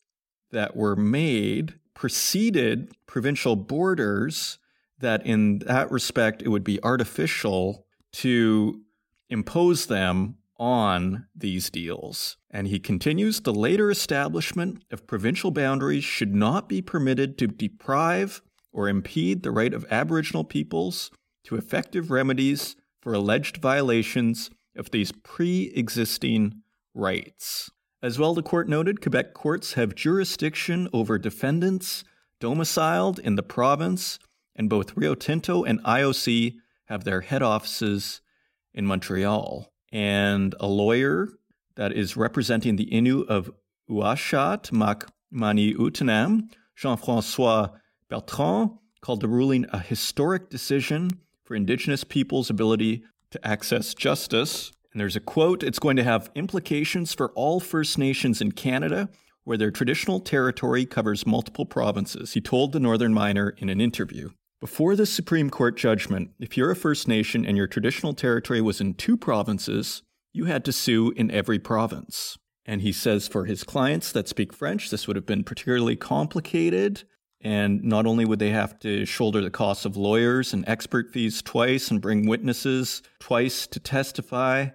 that 0.51 0.75
were 0.75 0.95
made 0.95 1.79
preceded 1.93 2.91
provincial 3.05 3.55
borders, 3.55 4.59
that 4.99 5.25
in 5.25 5.59
that 5.59 5.91
respect 5.91 6.41
it 6.41 6.49
would 6.49 6.63
be 6.63 6.83
artificial 6.83 7.85
to 8.11 8.81
impose 9.29 9.87
them 9.87 10.37
on 10.57 11.27
these 11.35 11.69
deals. 11.69 12.37
And 12.49 12.67
he 12.67 12.79
continues 12.79 13.41
the 13.41 13.53
later 13.53 13.91
establishment 13.91 14.83
of 14.91 15.07
provincial 15.07 15.51
boundaries 15.51 16.03
should 16.03 16.33
not 16.33 16.69
be 16.69 16.81
permitted 16.81 17.37
to 17.39 17.47
deprive 17.47 18.41
or 18.71 18.87
impede 18.87 19.43
the 19.43 19.51
right 19.51 19.73
of 19.73 19.85
Aboriginal 19.91 20.43
peoples 20.43 21.11
to 21.43 21.55
effective 21.55 22.09
remedies 22.09 22.75
for 23.05 23.13
alleged 23.13 23.57
violations 23.57 24.49
of 24.75 24.89
these 24.89 25.11
pre 25.11 25.71
existing 25.75 26.63
rights. 26.95 27.69
As 28.01 28.17
well, 28.17 28.33
the 28.33 28.41
court 28.41 28.67
noted 28.67 28.99
Quebec 28.99 29.35
courts 29.35 29.73
have 29.73 29.93
jurisdiction 29.93 30.89
over 30.91 31.19
defendants 31.19 32.03
domiciled 32.39 33.19
in 33.19 33.35
the 33.35 33.43
province, 33.43 34.17
and 34.55 34.71
both 34.71 34.97
Rio 34.97 35.13
Tinto 35.13 35.63
and 35.63 35.83
IOC 35.83 36.55
have 36.85 37.03
their 37.03 37.21
head 37.21 37.43
offices 37.43 38.21
in 38.73 38.87
Montreal. 38.87 39.71
And 39.91 40.55
a 40.59 40.65
lawyer 40.65 41.29
that 41.75 41.91
is 41.91 42.17
representing 42.17 42.75
the 42.75 42.89
Innu 42.91 43.23
of 43.27 43.51
Uashat, 43.87 44.71
Mak 44.71 45.05
Mani 45.29 45.75
Utanam, 45.75 46.49
Jean 46.75 46.97
Francois 46.97 47.67
Bertrand, 48.09 48.71
called 49.01 49.21
the 49.21 49.27
ruling 49.27 49.67
a 49.71 49.77
historic 49.77 50.49
decision 50.49 51.11
for 51.45 51.55
Indigenous 51.55 52.03
peoples' 52.03 52.49
ability 52.49 53.03
to 53.31 53.47
access 53.47 53.93
justice. 53.93 54.71
And 54.91 54.99
there's 54.99 55.15
a 55.15 55.21
quote 55.21 55.63
it's 55.63 55.79
going 55.79 55.95
to 55.95 56.03
have 56.03 56.31
implications 56.35 57.13
for 57.13 57.31
all 57.31 57.59
First 57.59 57.97
Nations 57.97 58.41
in 58.41 58.51
Canada, 58.51 59.09
where 59.43 59.57
their 59.57 59.71
traditional 59.71 60.19
territory 60.19 60.85
covers 60.85 61.25
multiple 61.25 61.65
provinces, 61.65 62.33
he 62.33 62.41
told 62.41 62.71
the 62.71 62.79
Northern 62.79 63.13
Miner 63.13 63.55
in 63.57 63.69
an 63.69 63.79
interview. 63.79 64.29
Before 64.59 64.95
the 64.95 65.05
Supreme 65.05 65.51
Court 65.51 65.77
judgment, 65.77 66.31
if 66.39 66.57
you're 66.57 66.71
a 66.71 66.75
First 66.75 67.07
Nation 67.07 67.45
and 67.45 67.55
your 67.55 67.67
traditional 67.67 68.13
territory 68.13 68.61
was 68.61 68.81
in 68.81 68.95
two 68.95 69.15
provinces, 69.15 70.01
you 70.33 70.45
had 70.45 70.65
to 70.65 70.71
sue 70.71 71.11
in 71.11 71.29
every 71.29 71.59
province. 71.59 72.37
And 72.65 72.81
he 72.81 72.91
says 72.91 73.27
for 73.27 73.45
his 73.45 73.63
clients 73.63 74.11
that 74.11 74.27
speak 74.27 74.51
French, 74.51 74.89
this 74.89 75.07
would 75.07 75.15
have 75.15 75.25
been 75.25 75.43
particularly 75.43 75.95
complicated 75.95 77.03
and 77.45 77.83
not 77.83 78.07
only 78.07 78.25
would 78.25 78.39
they 78.39 78.49
have 78.49 78.79
to 78.79 79.05
shoulder 79.05 79.39
the 79.39 79.51
costs 79.51 79.85
of 79.85 79.95
lawyers 79.95 80.51
and 80.51 80.67
expert 80.67 81.11
fees 81.13 81.43
twice 81.43 81.91
and 81.91 82.01
bring 82.01 82.27
witnesses 82.27 83.03
twice 83.19 83.67
to 83.67 83.79
testify, 83.79 84.65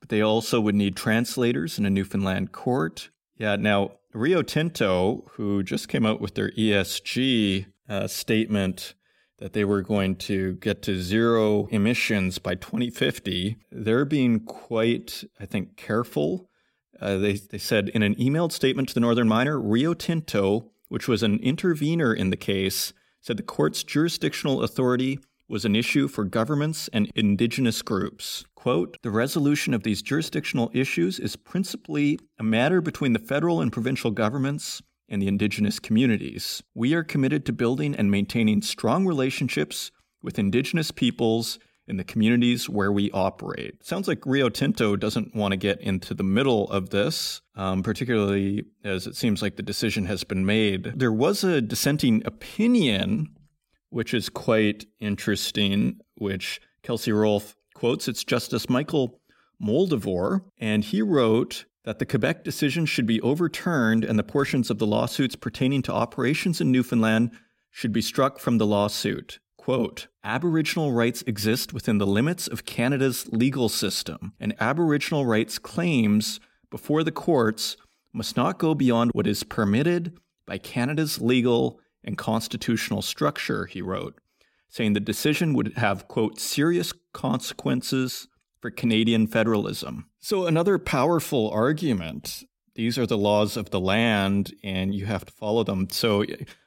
but 0.00 0.08
they 0.08 0.20
also 0.20 0.60
would 0.60 0.74
need 0.74 0.96
translators 0.96 1.78
in 1.78 1.86
a 1.86 1.90
Newfoundland 1.90 2.50
court. 2.50 3.10
Yeah, 3.36 3.54
now 3.54 3.92
Rio 4.12 4.42
Tinto, 4.42 5.30
who 5.34 5.62
just 5.62 5.88
came 5.88 6.04
out 6.04 6.20
with 6.20 6.34
their 6.34 6.50
ESG 6.50 7.66
uh, 7.88 8.08
statement, 8.08 8.94
that 9.38 9.52
they 9.52 9.64
were 9.64 9.82
going 9.82 10.16
to 10.16 10.54
get 10.54 10.82
to 10.82 11.00
zero 11.00 11.66
emissions 11.66 12.40
by 12.40 12.56
2050, 12.56 13.58
they're 13.70 14.04
being 14.04 14.40
quite, 14.40 15.22
I 15.38 15.46
think, 15.46 15.76
careful. 15.76 16.50
Uh, 17.00 17.16
they, 17.18 17.34
they 17.34 17.58
said 17.58 17.90
in 17.90 18.02
an 18.02 18.16
emailed 18.16 18.50
statement 18.50 18.88
to 18.88 18.94
the 18.94 19.00
Northern 19.00 19.28
Miner, 19.28 19.60
Rio 19.60 19.94
Tinto, 19.94 20.72
which 20.88 21.08
was 21.08 21.22
an 21.22 21.38
intervener 21.40 22.12
in 22.12 22.30
the 22.30 22.36
case, 22.36 22.92
said 23.20 23.36
the 23.36 23.42
court's 23.42 23.84
jurisdictional 23.84 24.62
authority 24.62 25.18
was 25.48 25.64
an 25.64 25.74
issue 25.74 26.08
for 26.08 26.24
governments 26.24 26.88
and 26.92 27.10
indigenous 27.14 27.80
groups. 27.80 28.44
Quote, 28.54 28.98
the 29.02 29.10
resolution 29.10 29.72
of 29.72 29.82
these 29.82 30.02
jurisdictional 30.02 30.70
issues 30.74 31.18
is 31.18 31.36
principally 31.36 32.18
a 32.38 32.42
matter 32.42 32.80
between 32.80 33.14
the 33.14 33.18
federal 33.18 33.60
and 33.60 33.72
provincial 33.72 34.10
governments 34.10 34.82
and 35.08 35.22
the 35.22 35.28
indigenous 35.28 35.78
communities. 35.78 36.62
We 36.74 36.92
are 36.92 37.02
committed 37.02 37.46
to 37.46 37.52
building 37.52 37.94
and 37.94 38.10
maintaining 38.10 38.60
strong 38.60 39.06
relationships 39.06 39.90
with 40.22 40.38
indigenous 40.38 40.90
peoples 40.90 41.58
in 41.88 41.96
the 41.96 42.04
communities 42.04 42.68
where 42.68 42.92
we 42.92 43.10
operate. 43.12 43.84
Sounds 43.84 44.06
like 44.06 44.26
Rio 44.26 44.48
Tinto 44.48 44.96
doesn't 44.96 45.34
want 45.34 45.52
to 45.52 45.56
get 45.56 45.80
into 45.80 46.14
the 46.14 46.22
middle 46.22 46.70
of 46.70 46.90
this, 46.90 47.40
um, 47.56 47.82
particularly 47.82 48.64
as 48.84 49.06
it 49.06 49.16
seems 49.16 49.42
like 49.42 49.56
the 49.56 49.62
decision 49.62 50.06
has 50.06 50.24
been 50.24 50.44
made. 50.44 50.92
There 50.96 51.12
was 51.12 51.42
a 51.42 51.60
dissenting 51.60 52.22
opinion, 52.24 53.34
which 53.90 54.12
is 54.12 54.28
quite 54.28 54.86
interesting, 55.00 56.00
which 56.16 56.60
Kelsey 56.82 57.12
Rolfe 57.12 57.56
quotes. 57.74 58.08
It's 58.08 58.24
Justice 58.24 58.68
Michael 58.68 59.20
Moldaver, 59.62 60.42
and 60.58 60.84
he 60.84 61.02
wrote 61.02 61.64
that 61.84 61.98
the 61.98 62.06
Quebec 62.06 62.44
decision 62.44 62.84
should 62.84 63.06
be 63.06 63.20
overturned 63.22 64.04
and 64.04 64.18
the 64.18 64.22
portions 64.22 64.70
of 64.70 64.78
the 64.78 64.86
lawsuits 64.86 65.36
pertaining 65.36 65.82
to 65.82 65.92
operations 65.92 66.60
in 66.60 66.70
Newfoundland 66.70 67.30
should 67.70 67.92
be 67.92 68.02
struck 68.02 68.38
from 68.38 68.58
the 68.58 68.66
lawsuit. 68.66 69.38
Quote, 69.68 70.06
Aboriginal 70.24 70.92
rights 70.92 71.22
exist 71.26 71.74
within 71.74 71.98
the 71.98 72.06
limits 72.06 72.48
of 72.48 72.64
Canada's 72.64 73.28
legal 73.28 73.68
system, 73.68 74.32
and 74.40 74.56
Aboriginal 74.58 75.26
rights 75.26 75.58
claims 75.58 76.40
before 76.70 77.04
the 77.04 77.12
courts 77.12 77.76
must 78.10 78.34
not 78.34 78.58
go 78.58 78.74
beyond 78.74 79.10
what 79.12 79.26
is 79.26 79.44
permitted 79.44 80.16
by 80.46 80.56
Canada's 80.56 81.20
legal 81.20 81.80
and 82.02 82.16
constitutional 82.16 83.02
structure, 83.02 83.66
he 83.66 83.82
wrote, 83.82 84.18
saying 84.70 84.94
the 84.94 85.00
decision 85.00 85.52
would 85.52 85.74
have, 85.76 86.08
quote, 86.08 86.40
serious 86.40 86.94
consequences 87.12 88.26
for 88.62 88.70
Canadian 88.70 89.26
federalism. 89.26 90.08
So, 90.18 90.46
another 90.46 90.78
powerful 90.78 91.50
argument 91.50 92.42
these 92.74 92.96
are 92.96 93.06
the 93.06 93.18
laws 93.18 93.58
of 93.58 93.68
the 93.68 93.80
land 93.80 94.54
and 94.62 94.94
you 94.94 95.04
have 95.04 95.26
to 95.26 95.32
follow 95.32 95.62
them. 95.62 95.88
So, 95.90 96.24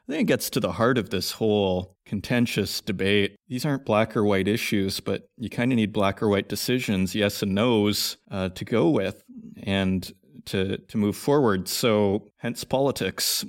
I 0.07 0.13
think 0.13 0.21
it 0.23 0.33
gets 0.33 0.49
to 0.51 0.59
the 0.59 0.73
heart 0.73 0.97
of 0.97 1.09
this 1.09 1.31
whole 1.33 1.95
contentious 2.05 2.81
debate. 2.81 3.35
These 3.47 3.65
aren't 3.65 3.85
black 3.85 4.17
or 4.17 4.25
white 4.25 4.47
issues, 4.47 4.99
but 4.99 5.27
you 5.37 5.49
kind 5.49 5.71
of 5.71 5.77
need 5.77 5.93
black 5.93 6.21
or 6.21 6.27
white 6.27 6.49
decisions, 6.49 7.15
yes 7.15 7.41
and 7.41 7.55
no's, 7.55 8.17
uh, 8.29 8.49
to 8.49 8.65
go 8.65 8.89
with 8.89 9.23
and 9.63 10.11
to, 10.45 10.77
to 10.77 10.97
move 10.97 11.15
forward. 11.15 11.67
So, 11.67 12.31
hence 12.37 12.63
politics. 12.63 13.45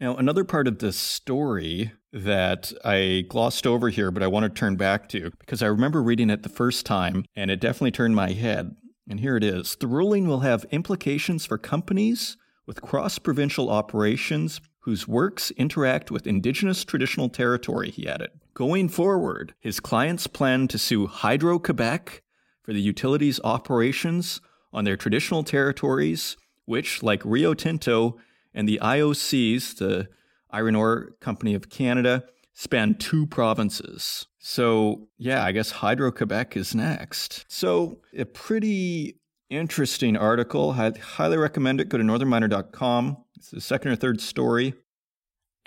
Now, 0.00 0.16
another 0.16 0.44
part 0.44 0.68
of 0.68 0.80
this 0.80 0.96
story 0.96 1.92
that 2.12 2.72
I 2.84 3.24
glossed 3.28 3.66
over 3.66 3.88
here, 3.88 4.10
but 4.10 4.22
I 4.22 4.26
want 4.26 4.44
to 4.44 4.50
turn 4.50 4.76
back 4.76 5.08
to 5.10 5.32
because 5.40 5.62
I 5.62 5.66
remember 5.66 6.02
reading 6.02 6.30
it 6.30 6.42
the 6.42 6.48
first 6.48 6.86
time 6.86 7.24
and 7.34 7.50
it 7.50 7.60
definitely 7.60 7.90
turned 7.90 8.14
my 8.14 8.32
head. 8.32 8.76
And 9.08 9.20
here 9.20 9.36
it 9.36 9.44
is 9.44 9.76
The 9.76 9.86
ruling 9.86 10.28
will 10.28 10.40
have 10.40 10.64
implications 10.70 11.44
for 11.44 11.58
companies 11.58 12.36
with 12.66 12.82
cross 12.82 13.18
provincial 13.18 13.70
operations 13.70 14.60
whose 14.84 15.08
works 15.08 15.50
interact 15.52 16.10
with 16.10 16.26
Indigenous 16.26 16.84
traditional 16.84 17.30
territory, 17.30 17.90
he 17.90 18.06
added. 18.06 18.30
Going 18.52 18.90
forward, 18.90 19.54
his 19.58 19.80
clients 19.80 20.26
plan 20.26 20.68
to 20.68 20.76
sue 20.76 21.06
Hydro 21.06 21.58
Quebec 21.58 22.22
for 22.62 22.74
the 22.74 22.82
utilities 22.82 23.40
operations 23.42 24.42
on 24.74 24.84
their 24.84 24.98
traditional 24.98 25.42
territories, 25.42 26.36
which, 26.66 27.02
like 27.02 27.24
Rio 27.24 27.54
Tinto 27.54 28.18
and 28.52 28.68
the 28.68 28.78
IOCs, 28.82 29.78
the 29.78 30.08
Iron 30.50 30.76
Ore 30.76 31.12
Company 31.18 31.54
of 31.54 31.70
Canada, 31.70 32.24
span 32.52 32.94
two 32.94 33.26
provinces. 33.26 34.26
So, 34.38 35.08
yeah, 35.16 35.42
I 35.42 35.52
guess 35.52 35.70
Hydro 35.70 36.12
Quebec 36.12 36.58
is 36.58 36.74
next. 36.74 37.46
So, 37.48 38.02
a 38.14 38.26
pretty 38.26 39.16
interesting 39.48 40.14
article. 40.14 40.72
I 40.72 40.92
highly 40.98 41.38
recommend 41.38 41.80
it. 41.80 41.88
Go 41.88 41.96
to 41.96 42.04
northernminer.com. 42.04 43.23
It's 43.44 43.50
the 43.50 43.60
second 43.60 43.90
or 43.90 43.96
third 43.96 44.22
story. 44.22 44.72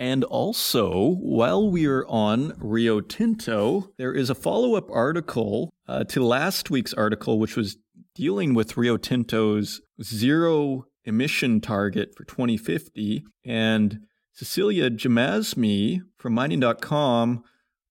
And 0.00 0.24
also, 0.24 1.14
while 1.20 1.70
we 1.70 1.86
are 1.86 2.04
on 2.08 2.54
Rio 2.58 3.00
Tinto, 3.00 3.92
there 3.98 4.12
is 4.12 4.28
a 4.28 4.34
follow 4.34 4.74
up 4.74 4.90
article 4.90 5.70
uh, 5.86 6.02
to 6.04 6.24
last 6.24 6.70
week's 6.70 6.92
article, 6.92 7.38
which 7.38 7.54
was 7.54 7.76
dealing 8.16 8.52
with 8.52 8.76
Rio 8.76 8.96
Tinto's 8.96 9.80
zero 10.02 10.86
emission 11.04 11.60
target 11.60 12.16
for 12.16 12.24
2050. 12.24 13.22
And 13.44 14.00
Cecilia 14.32 14.90
Jamasmie 14.90 16.00
from 16.16 16.32
mining.com 16.32 17.44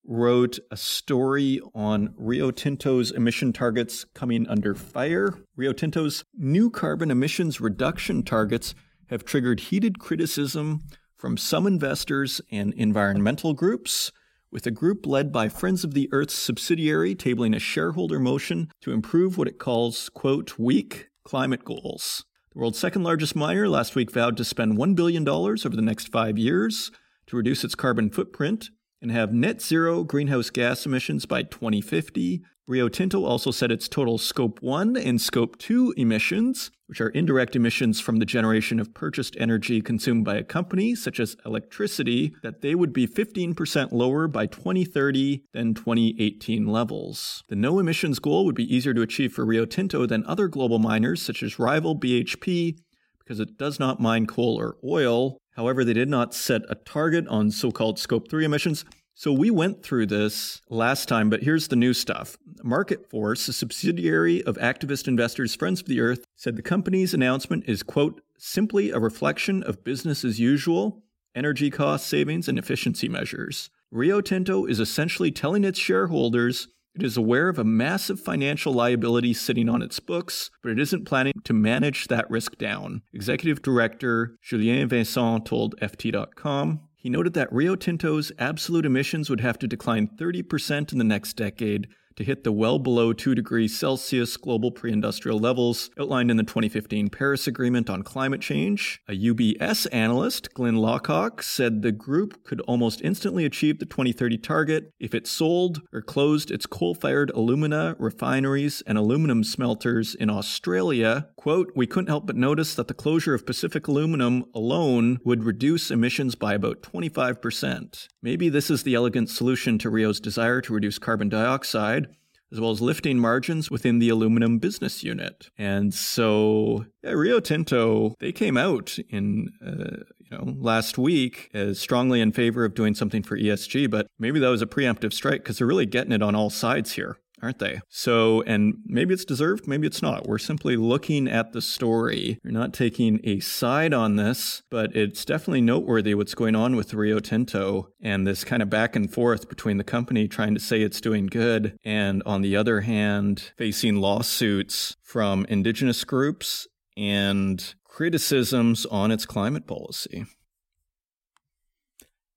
wrote 0.04 0.60
a 0.70 0.76
story 0.76 1.62
on 1.74 2.14
Rio 2.18 2.52
Tinto's 2.52 3.12
emission 3.12 3.54
targets 3.54 4.06
coming 4.14 4.50
under 4.50 4.76
fire. 4.76 5.38
Rio 5.56 5.72
Tinto's 5.72 6.26
new 6.38 6.70
carbon 6.70 7.10
emissions 7.10 7.62
reduction 7.62 8.24
targets 8.24 8.76
have 9.08 9.26
triggered 9.26 9.60
heated 9.62 10.00
criticism 10.00 10.82
from 11.16 11.38
some 11.38 11.66
investors 11.66 12.42
and 12.52 12.74
environmental 12.74 13.54
groups, 13.54 14.12
with 14.52 14.66
a 14.66 14.72
group 14.72 15.06
led 15.06 15.32
by 15.32 15.50
Friends 15.50 15.84
of 15.84 15.94
the 15.94 16.10
Earth's 16.12 16.36
subsidiary 16.36 17.16
tabling 17.16 17.56
a 17.56 17.60
shareholder 17.60 18.20
motion 18.20 18.70
to 18.82 18.92
improve 18.92 19.38
what 19.38 19.48
it 19.48 19.60
calls, 19.60 20.10
quote, 20.10 20.58
weak 20.58 21.08
climate 21.24 21.66
goals. 21.66 22.26
The 22.54 22.60
world's 22.60 22.80
second 22.80 23.04
largest 23.04 23.36
miner 23.36 23.68
last 23.68 23.96
week 23.96 24.12
vowed 24.12 24.38
to 24.38 24.46
spend 24.46 24.78
$1 24.78 24.96
billion 24.96 25.28
over 25.28 25.58
the 25.70 25.82
next 25.82 26.10
five 26.10 26.38
years 26.38 26.92
to 27.28 27.36
reduce 27.36 27.64
its 27.64 27.76
carbon 27.76 28.10
footprint 28.10 28.70
and 29.02 29.12
have 29.12 29.34
net 29.34 29.62
zero 29.62 30.04
greenhouse 30.04 30.50
gas 30.50 30.86
emissions 30.86 31.26
by 31.26 31.44
2050 31.44 32.44
Rio 32.68 32.90
Tinto 32.90 33.24
also 33.24 33.50
said 33.52 33.72
its 33.72 33.88
total 33.88 34.18
Scope 34.18 34.62
1 34.62 34.98
and 34.98 35.22
Scope 35.22 35.58
2 35.58 35.94
emissions, 35.96 36.70
which 36.88 37.00
are 37.02 37.10
indirect 37.10 37.56
emissions 37.56 38.00
from 38.00 38.18
the 38.18 38.26
generation 38.26 38.80
of 38.80 38.94
purchased 38.94 39.36
energy 39.40 39.82
consumed 39.82 40.26
by 40.26 40.36
a 40.36 40.44
company, 40.44 40.96
such 40.96 41.20
as 41.20 41.36
electricity, 41.46 42.34
that 42.42 42.62
they 42.62 42.74
would 42.74 42.94
be 42.94 43.06
15% 43.08 43.92
lower 43.92 44.28
by 44.28 44.46
2030 44.46 45.44
than 45.54 45.74
2018 45.74 46.66
levels. 46.66 47.44
The 47.50 47.56
no 47.56 47.80
emissions 47.80 48.20
goal 48.20 48.46
would 48.46 48.56
be 48.56 48.74
easier 48.74 48.94
to 48.94 49.02
achieve 49.02 49.34
for 49.34 49.46
Rio 49.46 49.66
Tinto 49.66 50.06
than 50.06 50.26
other 50.26 50.48
global 50.48 50.80
miners, 50.80 51.22
such 51.22 51.44
as 51.44 51.60
rival 51.60 51.98
BHP, 51.98 52.78
because 53.20 53.40
it 53.40 53.58
does 53.58 53.80
not 53.80 54.00
mine 54.00 54.26
coal 54.26 54.58
or 54.58 54.78
oil. 54.84 55.38
However, 55.56 55.84
they 55.84 55.94
did 55.94 56.08
not 56.08 56.34
set 56.34 56.62
a 56.70 56.76
target 56.76 57.28
on 57.28 57.52
so 57.52 57.72
called 57.72 58.00
Scope 58.00 58.30
3 58.30 58.46
emissions, 58.46 58.86
so 59.20 59.34
we 59.34 59.50
went 59.50 59.82
through 59.82 60.06
this 60.06 60.62
last 60.70 61.08
time, 61.10 61.32
but 61.32 61.42
here's 61.42 61.70
the 61.70 61.76
new 61.76 61.96
stuff. 61.96 62.38
Market 62.62 63.10
Force, 63.10 63.48
a 63.48 63.54
subsidiary 63.54 64.44
of 64.44 64.58
activist 64.58 65.08
investors 65.08 65.56
Friends 65.56 65.82
of 65.82 65.88
the 65.88 66.00
Earth, 66.00 66.24
said 66.36 66.56
the 66.56 66.62
company's 66.62 67.16
announcement 67.16 67.64
is, 67.66 67.82
quote, 67.82 68.22
simply 68.38 68.92
a 68.92 69.00
reflection 69.00 69.64
of 69.64 69.84
business 69.84 70.24
as 70.24 70.40
usual, 70.40 71.02
energy 71.34 71.72
cost 71.72 72.06
savings, 72.06 72.48
and 72.48 72.60
efficiency 72.60 73.10
measures. 73.10 73.72
Rio 73.90 74.22
Tinto 74.22 74.68
is 74.68 74.80
essentially 74.80 75.32
telling 75.32 75.64
its 75.64 75.80
shareholders 75.80 76.68
it 76.94 77.02
is 77.02 77.18
aware 77.18 77.50
of 77.50 77.58
a 77.58 77.64
massive 77.64 78.20
financial 78.20 78.72
liability 78.72 79.34
sitting 79.34 79.68
on 79.68 79.82
its 79.82 80.00
books, 80.00 80.52
but 80.62 80.72
it 80.72 80.80
isn't 80.80 81.06
planning 81.06 81.34
to 81.44 81.54
manage 81.54 82.08
that 82.10 82.30
risk 82.30 82.60
down. 82.60 83.02
Executive 83.14 83.64
Director 83.64 84.38
Julien 84.44 84.88
Vincent 84.88 85.48
told 85.48 85.76
FT.com. 85.80 86.87
He 87.08 87.12
noted 87.12 87.36
that 87.36 87.54
Rio 87.54 87.78
Tinto's 87.78 88.34
absolute 88.38 88.86
emissions 88.86 89.30
would 89.30 89.40
have 89.40 89.58
to 89.60 89.66
decline 89.66 90.10
30% 90.10 90.92
in 90.92 90.98
the 90.98 91.06
next 91.06 91.38
decade 91.38 91.88
to 92.18 92.24
hit 92.24 92.44
the 92.44 92.52
well 92.52 92.80
below 92.80 93.14
2 93.14 93.36
degrees 93.36 93.78
Celsius 93.78 94.36
global 94.38 94.72
pre 94.72 94.92
industrial 94.92 95.40
levels 95.40 95.90
outlined 96.00 96.30
in 96.32 96.38
the 96.38 96.44
2015 96.44 97.10
Paris 97.10 97.48
Agreement 97.48 97.90
on 97.90 98.02
Climate 98.02 98.42
Change. 98.42 99.02
A 99.08 99.14
UBS 99.14 99.88
analyst, 99.92 100.54
Glyn 100.54 100.76
Lawcock, 100.76 101.44
said 101.44 101.82
the 101.82 101.92
group 101.92 102.44
could 102.44 102.60
almost 102.62 103.02
instantly 103.02 103.46
achieve 103.46 103.80
the 103.80 103.86
2030 103.86 104.38
target 104.40 104.92
if 105.00 105.14
it 105.14 105.28
sold 105.28 105.82
or 105.94 106.02
closed 106.02 106.50
its 106.50 106.66
coal 106.66 106.96
fired 106.96 107.30
alumina 107.32 107.96
refineries 108.00 108.82
and 108.88 108.98
aluminum 108.98 109.44
smelters 109.44 110.16
in 110.16 110.30
Australia. 110.30 111.28
Quote, 111.36 111.72
We 111.76 111.86
couldn't 111.86 112.10
help 112.10 112.26
but 112.26 112.36
notice 112.36 112.74
that 112.76 112.88
the 112.88 112.94
closure 112.96 113.36
of 113.36 113.46
Pacific 113.46 113.88
Aluminum 113.88 114.46
alone 114.56 115.20
would 115.24 115.44
reduce 115.44 115.92
emissions 115.92 116.34
by 116.34 116.56
about 116.56 116.82
25%. 116.82 118.08
Maybe 118.24 118.50
this 118.50 118.72
is 118.72 118.82
the 118.82 118.96
elegant 118.96 119.30
solution 119.30 119.78
to 119.78 119.90
Rio's 119.92 120.20
desire 120.20 120.62
to 120.62 120.74
reduce 120.74 120.98
carbon 120.98 121.30
dioxide 121.30 122.07
as 122.52 122.60
well 122.60 122.72
as 122.72 122.82
lifting 122.82 123.20
margins 123.20 123.70
within 123.70 124.00
the 124.00 124.10
aluminum 124.10 124.60
business 124.60 125.04
unit. 125.04 125.50
And 125.58 125.94
so 125.94 126.86
yeah, 127.04 127.12
Rio 127.12 127.40
Tinto, 127.40 128.16
they 128.20 128.32
came 128.32 128.58
out 128.58 128.98
in 129.10 129.50
uh, 129.66 130.04
you 130.20 130.38
know, 130.38 130.54
last 130.58 130.98
week 130.98 131.50
as 131.54 131.80
strongly 131.80 132.22
in 132.22 132.32
favor 132.32 132.66
of 132.66 132.74
doing 132.74 132.94
something 132.94 133.24
for 133.24 133.38
ESG, 133.38 133.90
but 133.90 134.08
maybe 134.20 134.40
that 134.40 134.50
was 134.50 134.62
a 134.62 134.68
preemptive 134.68 135.14
strike 135.14 135.44
because 135.44 135.58
they're 135.58 135.68
really 135.68 135.86
getting 135.86 136.12
it 136.12 136.22
on 136.22 136.36
all 136.36 136.50
sides 136.50 136.94
here 136.94 137.18
aren't 137.42 137.60
they? 137.60 137.80
So, 137.90 138.42
and 138.44 138.76
maybe 138.86 139.14
it's 139.14 139.26
deserved, 139.26 139.68
maybe 139.68 139.88
it's 139.88 140.02
not. 140.02 140.28
We're 140.28 140.38
simply 140.38 140.76
looking 140.76 141.28
at 141.28 141.54
the 141.54 141.62
story. 141.62 142.40
You're 142.44 142.54
not 142.54 142.74
taking 142.74 143.20
a 143.24 143.40
side 143.40 143.94
on 143.94 144.16
this, 144.16 144.64
but 144.70 144.96
it's 144.96 145.26
definitely 145.26 145.62
noteworthy 145.62 146.16
what's 146.16 146.36
going 146.36 146.56
on 146.56 146.76
with 146.76 146.94
Rio 146.94 147.20
Tinto 147.20 147.90
and 148.02 148.26
this 148.26 148.44
kind 148.44 148.62
of 148.62 148.70
back 148.70 148.96
and 148.96 149.12
forth 149.12 149.50
between 149.50 149.78
the 149.78 149.84
company 149.84 150.28
trying 150.28 150.54
to 150.54 150.60
say 150.60 150.82
it's 150.82 151.02
doing 151.02 151.28
good 151.28 151.78
and, 151.84 152.24
on 152.26 152.42
the 152.42 152.56
other 152.56 152.82
hand, 152.82 153.52
facing 153.58 153.98
lawsuits 153.98 154.96
from 155.04 155.46
indigenous 155.46 156.04
groups 156.04 156.68
and 156.96 157.76
criticisms 157.84 158.86
on 158.88 159.12
its 159.12 159.26
climate 159.26 159.68
policy. 159.68 160.26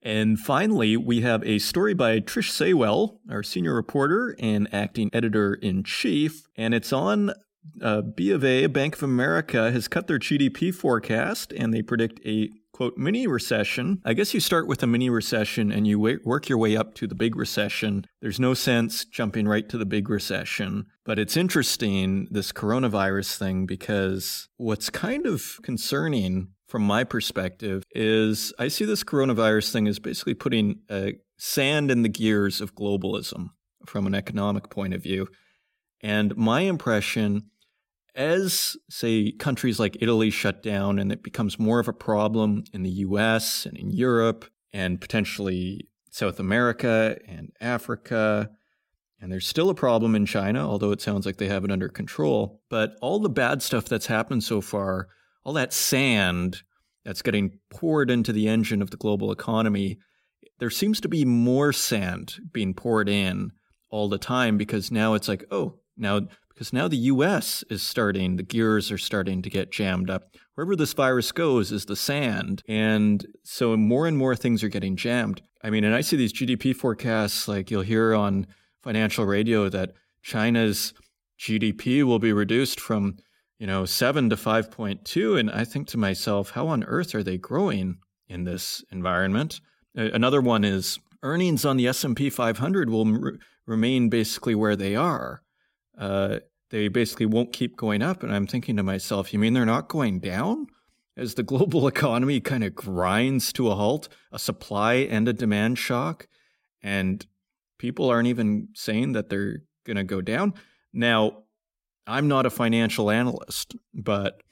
And 0.03 0.39
finally, 0.39 0.97
we 0.97 1.21
have 1.21 1.45
a 1.45 1.59
story 1.59 1.95
by 1.95 2.21
Trish 2.21 2.51
Saywell, 2.51 3.19
our 3.31 3.43
senior 3.43 3.75
reporter 3.75 4.35
and 4.39 4.73
acting 4.73 5.11
editor 5.13 5.55
in 5.55 5.85
chief, 5.85 6.47
and 6.57 6.73
it's 6.73 6.93
on 6.93 7.33
uh, 7.83 8.01
B 8.01 8.31
of 8.31 8.45
A. 8.45 8.67
Bank 8.67 8.97
of 8.97 9.03
America 9.03 9.71
has 9.71 9.89
cut 9.89 10.07
their 10.07 10.19
GDP 10.19 10.75
forecast, 10.75 11.53
and 11.53 11.75
they 11.75 11.83
predict 11.83 12.21
a 12.25 12.49
quote 12.73 12.97
mini 12.97 13.27
recession. 13.27 14.01
I 14.07 14.15
guess 14.15 14.33
you 14.33 14.41
start 14.41 14.67
with 14.67 14.83
a 14.83 14.87
mini 14.87 15.11
recession 15.11 15.71
and 15.71 15.87
you 15.87 16.01
work 16.01 16.49
your 16.49 16.57
way 16.57 16.79
up 16.79 16.95
to 16.95 17.07
the 17.07 17.15
big 17.15 17.37
recession. 17.37 18.07
There's 18.23 18.41
no 18.41 18.55
sense 18.55 19.05
jumping 19.05 19.47
right 19.47 19.69
to 19.69 19.77
the 19.77 19.85
big 19.85 20.09
recession. 20.09 20.87
But 21.05 21.19
it's 21.19 21.37
interesting, 21.37 22.27
this 22.31 22.53
coronavirus 22.53 23.37
thing, 23.37 23.67
because 23.67 24.49
what's 24.57 24.89
kind 24.89 25.27
of 25.27 25.59
concerning 25.63 26.53
from 26.71 26.83
my 26.83 27.03
perspective 27.03 27.83
is 27.91 28.53
I 28.59 28.69
see 28.69 28.85
this 28.85 29.03
coronavirus 29.03 29.73
thing 29.73 29.89
as 29.89 29.99
basically 29.99 30.35
putting 30.35 30.79
uh, 30.89 31.09
sand 31.37 31.91
in 31.91 32.03
the 32.03 32.09
gears 32.09 32.61
of 32.61 32.77
globalism 32.77 33.49
from 33.87 34.07
an 34.07 34.15
economic 34.15 34.71
point 34.71 34.95
of 34.95 35.03
view. 35.03 35.27
And 36.01 36.37
my 36.37 36.61
impression, 36.61 37.51
as 38.15 38.77
say 38.89 39.33
countries 39.33 39.81
like 39.81 39.97
Italy 40.01 40.31
shut 40.31 40.63
down 40.63 41.01
and 41.01 41.11
it 41.11 41.25
becomes 41.25 41.59
more 41.59 41.81
of 41.81 41.89
a 41.89 41.93
problem 41.93 42.63
in 42.73 42.85
the 42.85 42.91
US 42.91 43.67
and 43.67 43.77
in 43.77 43.91
Europe 43.91 44.45
and 44.73 45.01
potentially 45.01 45.89
South 46.13 46.39
America 46.39 47.19
and 47.27 47.51
Africa, 47.61 48.49
and 49.21 49.33
there's 49.33 49.47
still 49.47 49.71
a 49.71 49.75
problem 49.75 50.15
in 50.15 50.25
China, 50.25 50.69
although 50.69 50.93
it 50.93 51.01
sounds 51.01 51.27
like 51.27 51.37
they 51.37 51.49
have 51.49 51.65
it 51.65 51.73
under 51.73 51.89
control. 51.89 52.63
But 52.71 52.97
all 53.03 53.19
the 53.19 53.29
bad 53.29 53.61
stuff 53.61 53.87
that's 53.87 54.07
happened 54.07 54.45
so 54.45 54.61
far 54.61 55.09
all 55.45 55.53
that 55.55 55.73
sand 55.73 56.63
that's 57.05 57.23
getting 57.23 57.59
poured 57.71 58.11
into 58.11 58.33
the 58.33 58.49
engine 58.49 58.83
of 58.83 58.91
the 58.91 58.97
global 58.97 59.33
economy, 59.33 59.99
there 60.59 60.71
seems 60.71 61.01
to 61.01 61.09
be 61.09 61.25
more 61.25 61.73
sand 61.73 62.37
being 62.53 62.75
poured 62.75 63.09
in 63.09 63.53
all 63.89 64.09
the 64.09 64.19
time 64.19 64.57
because 64.57 64.91
now 64.91 65.15
it's 65.15 65.29
like, 65.29 65.45
oh, 65.51 65.75
now 65.97 66.21
because 66.61 66.75
now 66.75 66.89
the 66.89 66.97
US 66.97 67.65
is 67.71 67.83
starting, 67.83 68.37
the 68.37 68.43
gears 68.43 68.93
are 68.93 68.99
starting 68.99 69.41
to 69.41 69.49
get 69.49 69.73
jammed 69.73 70.11
up. 70.11 70.37
Wherever 70.55 70.77
this 70.77 70.93
virus 70.93 71.33
goes 71.33 71.73
is 71.73 71.87
the 71.87 71.97
sand. 71.97 72.63
And 72.69 73.27
so 73.43 73.79
more 73.79 74.07
and 74.07 74.19
more 74.19 74.37
things 74.37 74.63
are 74.63 74.69
getting 74.69 74.95
jammed. 74.95 75.41
I 75.65 75.71
mean, 75.71 75.85
and 75.85 75.95
I 75.95 76.03
see 76.03 76.17
these 76.17 76.35
GDP 76.35 76.77
forecasts, 76.77 77.49
like 77.49 77.71
you'll 77.71 77.81
hear 77.81 78.15
on 78.15 78.47
financial 78.83 79.25
radio 79.25 79.71
that 79.71 79.95
China's 80.23 80.93
GDP 81.39 82.03
will 82.05 82.19
be 82.19 82.35
reduced 82.35 82.79
from 82.79 83.17
you 83.61 83.67
know, 83.67 83.85
7 83.85 84.31
to 84.31 84.37
5.2 84.37 85.39
and 85.39 85.51
I 85.51 85.65
think 85.65 85.87
to 85.89 85.99
myself, 85.99 86.51
how 86.51 86.67
on 86.69 86.83
earth 86.85 87.15
are 87.15 87.23
they 87.23 87.37
growing 87.37 87.99
in 88.27 88.45
this 88.45 88.83
environment? 88.91 89.61
Another 89.95 90.41
one 90.41 90.65
is 90.65 90.99
earnings 91.23 91.67
on 91.67 91.77
the 91.77 91.87
S&P 91.87 92.31
500 92.31 92.89
will 92.89 93.37
remain 93.67 94.09
basically 94.09 94.55
where 94.55 94.77
they 94.77 94.97
are. 94.97 95.43
Uh, 95.97 96.39
they 96.71 96.89
basically 96.89 97.27
won't 97.27 97.53
keep 97.53 97.77
going 97.77 98.01
up 98.01 98.23
and 98.23 98.35
I'm 98.35 98.47
thinking 98.47 98.79
to 98.79 98.83
myself, 98.83 99.31
you 99.31 99.39
mean 99.39 99.53
they're 99.53 99.67
not 99.67 99.89
going 99.89 100.21
down? 100.21 100.67
As 101.15 101.35
the 101.35 101.43
global 101.43 101.87
economy 101.95 102.41
kind 102.41 102.65
of 102.65 102.75
grinds 102.75 103.53
to 103.53 103.69
a 103.69 103.75
halt, 103.75 104.09
a 104.33 104.39
supply 104.39 104.95
and 104.95 105.29
a 105.29 105.35
demand 105.35 105.77
shock, 105.77 106.29
and 106.83 107.27
people 107.79 108.09
aren't 108.09 108.29
even 108.29 108.69
saying 108.73 109.13
that 109.13 109.29
they're 109.29 109.65
going 109.85 109.99
to 109.99 110.05
go 110.05 110.23
down. 110.23 110.55
Now, 110.95 111.43
I'm 112.07 112.29
not 112.29 112.47
a 112.47 112.51
financial 112.51 113.11
analyst, 113.11 113.77
but 113.95 114.43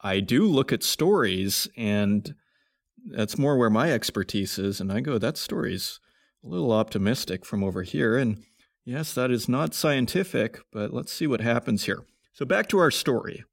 I 0.00 0.20
do 0.20 0.46
look 0.46 0.72
at 0.72 0.82
stories, 0.82 1.68
and 1.76 2.34
that's 3.04 3.38
more 3.38 3.56
where 3.56 3.70
my 3.70 3.92
expertise 3.92 4.58
is. 4.58 4.80
And 4.80 4.92
I 4.92 5.00
go, 5.00 5.18
that 5.18 5.36
story's 5.36 6.00
a 6.44 6.48
little 6.48 6.72
optimistic 6.72 7.44
from 7.44 7.62
over 7.62 7.82
here. 7.82 8.16
And 8.16 8.42
yes, 8.84 9.14
that 9.14 9.30
is 9.30 9.48
not 9.48 9.74
scientific, 9.74 10.60
but 10.72 10.92
let's 10.92 11.12
see 11.12 11.26
what 11.26 11.40
happens 11.40 11.84
here. 11.84 12.04
So, 12.32 12.44
back 12.44 12.68
to 12.68 12.78
our 12.78 12.90
story. 12.90 13.44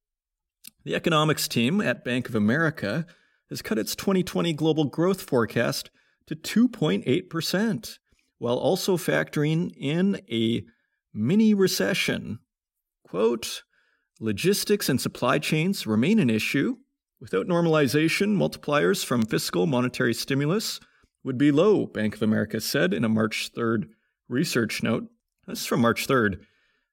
The 0.86 0.96
economics 0.96 1.48
team 1.48 1.82
at 1.82 2.06
Bank 2.06 2.30
of 2.30 2.36
America 2.36 3.06
has 3.50 3.62
cut 3.62 3.78
its 3.78 3.96
2020 3.96 4.54
global 4.54 4.86
growth 4.86 5.22
forecast 5.22 5.90
to 6.28 6.36
2.8%, 6.36 8.00
while 8.38 8.58
also 8.58 8.96
factoring 8.96 9.74
in 9.78 10.22
a 10.32 10.64
mini 11.14 11.54
recession 11.54 12.40
Quote, 13.10 13.64
logistics 14.20 14.88
and 14.88 15.02
supply 15.02 15.40
chains 15.40 15.88
remain 15.88 16.20
an 16.20 16.30
issue. 16.30 16.78
Without 17.20 17.48
normalization, 17.48 18.38
multipliers 18.38 19.04
from 19.04 19.26
fiscal 19.26 19.66
monetary 19.66 20.14
stimulus 20.14 20.80
would 21.24 21.38
be 21.38 21.52
low, 21.52 21.88
Bank 21.88 22.14
of 22.14 22.22
America 22.22 22.62
said 22.62 22.94
in 22.94 23.04
a 23.04 23.10
March 23.10 23.52
3rd 23.52 23.90
research 24.28 24.84
note. 24.84 25.08
This 25.48 25.62
is 25.62 25.66
from 25.66 25.82
March 25.82 26.06
3rd, 26.06 26.42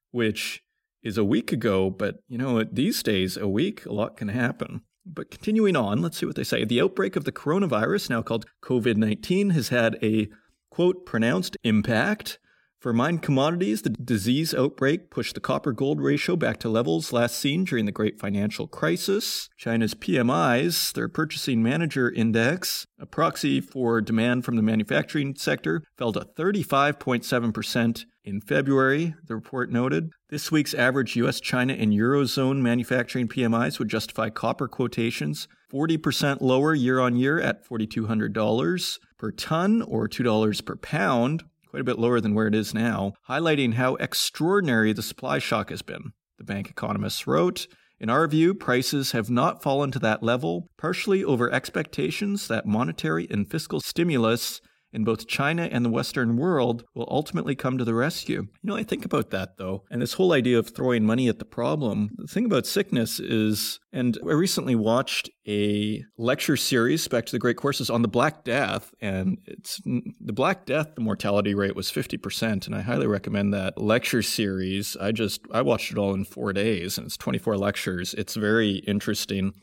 which 0.09 0.63
is 1.03 1.19
a 1.19 1.23
week 1.23 1.51
ago, 1.51 1.91
but 1.91 2.23
you 2.27 2.39
know, 2.39 2.63
these 2.63 3.03
days, 3.03 3.37
a 3.37 3.47
week, 3.47 3.85
a 3.85 3.93
lot 3.93 4.17
can 4.17 4.29
happen. 4.29 4.81
But 5.05 5.29
continuing 5.29 5.75
on, 5.75 6.01
let's 6.01 6.17
see 6.17 6.25
what 6.25 6.35
they 6.35 6.43
say. 6.43 6.65
The 6.65 6.81
outbreak 6.81 7.15
of 7.15 7.25
the 7.25 7.31
coronavirus, 7.31 8.09
now 8.09 8.23
called 8.23 8.47
COVID 8.63 8.97
19, 8.97 9.51
has 9.51 9.69
had 9.69 9.99
a 10.01 10.29
quote, 10.71 11.05
pronounced 11.05 11.57
impact 11.63 12.39
for 12.79 12.93
mined 12.93 13.23
commodities, 13.23 13.81
the 13.81 13.89
disease 13.89 14.53
outbreak 14.53 15.09
pushed 15.09 15.33
the 15.33 15.41
copper 15.41 15.71
gold 15.71 15.99
ratio 15.99 16.35
back 16.35 16.59
to 16.59 16.69
levels 16.69 17.11
last 17.11 17.37
seen 17.37 17.63
during 17.63 17.85
the 17.85 17.91
great 17.91 18.19
financial 18.19 18.67
crisis. 18.67 19.49
China's 19.57 19.95
PMIs, 19.95 20.93
their 20.93 21.09
purchasing 21.09 21.63
manager 21.63 22.11
index, 22.11 22.85
a 22.99 23.07
proxy 23.07 23.61
for 23.61 23.99
demand 23.99 24.45
from 24.45 24.57
the 24.57 24.61
manufacturing 24.61 25.35
sector, 25.35 25.81
fell 25.97 26.13
to 26.13 26.27
35.7% 26.37 28.05
in 28.23 28.41
February, 28.41 29.15
the 29.25 29.35
report 29.35 29.71
noted. 29.71 30.11
This 30.29 30.51
week's 30.51 30.73
average 30.73 31.15
US, 31.15 31.39
China, 31.39 31.73
and 31.73 31.93
Eurozone 31.93 32.61
manufacturing 32.61 33.27
PMIs 33.27 33.79
would 33.79 33.89
justify 33.89 34.29
copper 34.29 34.67
quotations 34.67 35.47
40% 35.73 36.41
lower 36.41 36.75
year 36.75 36.99
on 36.99 37.15
year 37.15 37.39
at 37.39 37.65
$4,200 37.67 38.99
per 39.17 39.31
ton 39.31 39.81
or 39.81 40.07
$2 40.07 40.65
per 40.65 40.75
pound 40.75 41.43
quite 41.77 41.81
a 41.81 41.95
bit 41.95 41.99
lower 41.99 42.19
than 42.19 42.33
where 42.33 42.47
it 42.47 42.55
is 42.55 42.73
now, 42.73 43.13
highlighting 43.29 43.75
how 43.75 43.93
extraordinary 43.97 44.93
the 44.93 45.03
supply 45.03 45.37
shock 45.37 45.69
has 45.69 45.83
been. 45.83 46.11
The 46.39 46.43
bank 46.43 46.71
economists 46.71 47.27
wrote, 47.27 47.67
in 47.99 48.09
our 48.09 48.27
view, 48.27 48.55
prices 48.55 49.11
have 49.11 49.29
not 49.29 49.61
fallen 49.61 49.91
to 49.91 49.99
that 49.99 50.23
level, 50.23 50.71
partially 50.79 51.23
over 51.23 51.51
expectations 51.51 52.47
that 52.47 52.65
monetary 52.65 53.27
and 53.29 53.47
fiscal 53.47 53.79
stimulus 53.79 54.59
in 54.93 55.03
both 55.03 55.27
China 55.27 55.67
and 55.71 55.83
the 55.83 55.89
Western 55.89 56.37
world 56.37 56.83
will 56.95 57.07
ultimately 57.11 57.55
come 57.55 57.77
to 57.77 57.85
the 57.85 57.93
rescue. 57.93 58.47
You 58.61 58.67
know, 58.69 58.75
I 58.75 58.83
think 58.83 59.05
about 59.05 59.29
that 59.31 59.57
though, 59.57 59.83
and 59.91 60.01
this 60.01 60.13
whole 60.13 60.33
idea 60.33 60.57
of 60.57 60.69
throwing 60.69 61.05
money 61.05 61.27
at 61.27 61.39
the 61.39 61.45
problem. 61.45 62.11
The 62.17 62.27
thing 62.27 62.45
about 62.45 62.65
sickness 62.65 63.19
is, 63.19 63.79
and 63.91 64.17
I 64.23 64.33
recently 64.33 64.75
watched 64.75 65.29
a 65.47 66.03
lecture 66.17 66.57
series 66.57 67.07
back 67.07 67.25
to 67.25 67.31
the 67.31 67.39
Great 67.39 67.57
Courses 67.57 67.89
on 67.89 68.01
the 68.01 68.07
Black 68.07 68.43
Death, 68.43 68.93
and 69.01 69.37
it's 69.45 69.81
the 69.85 70.33
Black 70.33 70.65
Death, 70.65 70.95
the 70.95 71.01
mortality 71.01 71.53
rate 71.53 71.75
was 71.75 71.91
50%, 71.91 72.65
and 72.65 72.75
I 72.75 72.81
highly 72.81 73.07
recommend 73.07 73.53
that 73.53 73.81
lecture 73.81 74.21
series. 74.21 74.97
I 74.99 75.11
just, 75.11 75.41
I 75.51 75.61
watched 75.61 75.91
it 75.91 75.97
all 75.97 76.13
in 76.13 76.25
four 76.25 76.53
days, 76.53 76.97
and 76.97 77.07
it's 77.07 77.17
24 77.17 77.57
lectures. 77.57 78.13
It's 78.13 78.35
very 78.35 78.75
interesting. 78.87 79.53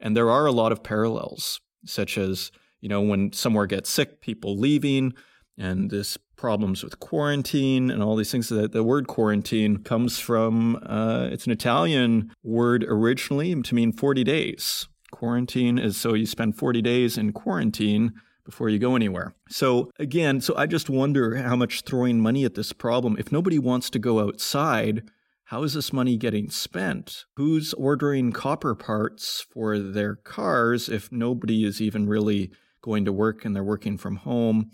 And 0.00 0.16
there 0.16 0.30
are 0.30 0.46
a 0.46 0.52
lot 0.52 0.72
of 0.72 0.82
parallels, 0.82 1.60
such 1.84 2.18
as 2.18 2.50
you 2.82 2.88
know, 2.90 3.00
when 3.00 3.32
somewhere 3.32 3.66
gets 3.66 3.88
sick, 3.88 4.20
people 4.20 4.58
leaving, 4.58 5.14
and 5.56 5.90
this 5.90 6.18
problems 6.36 6.82
with 6.82 6.98
quarantine 6.98 7.90
and 7.90 8.02
all 8.02 8.16
these 8.16 8.32
things. 8.32 8.48
That 8.48 8.72
the 8.72 8.82
word 8.82 9.06
quarantine 9.06 9.78
comes 9.78 10.18
from 10.18 10.76
uh, 10.84 11.28
it's 11.30 11.46
an 11.46 11.52
Italian 11.52 12.32
word 12.42 12.84
originally 12.86 13.54
to 13.62 13.74
mean 13.74 13.92
40 13.92 14.24
days. 14.24 14.88
Quarantine 15.12 15.78
is 15.78 15.96
so 15.96 16.14
you 16.14 16.26
spend 16.26 16.58
40 16.58 16.82
days 16.82 17.16
in 17.16 17.32
quarantine 17.32 18.12
before 18.44 18.68
you 18.68 18.80
go 18.80 18.96
anywhere. 18.96 19.34
So 19.48 19.90
again, 20.00 20.40
so 20.40 20.54
I 20.56 20.66
just 20.66 20.90
wonder 20.90 21.36
how 21.36 21.54
much 21.54 21.82
throwing 21.82 22.18
money 22.20 22.44
at 22.44 22.54
this 22.54 22.72
problem. 22.72 23.16
If 23.18 23.30
nobody 23.30 23.58
wants 23.58 23.88
to 23.90 24.00
go 24.00 24.18
outside, 24.18 25.04
how 25.44 25.62
is 25.62 25.74
this 25.74 25.92
money 25.92 26.16
getting 26.16 26.50
spent? 26.50 27.24
Who's 27.36 27.72
ordering 27.74 28.32
copper 28.32 28.74
parts 28.74 29.46
for 29.52 29.78
their 29.78 30.16
cars 30.16 30.88
if 30.88 31.12
nobody 31.12 31.64
is 31.64 31.80
even 31.80 32.08
really 32.08 32.50
going 32.82 33.04
to 33.04 33.12
work 33.12 33.44
and 33.44 33.54
they're 33.56 33.64
working 33.64 33.96
from 33.96 34.16
home? 34.16 34.70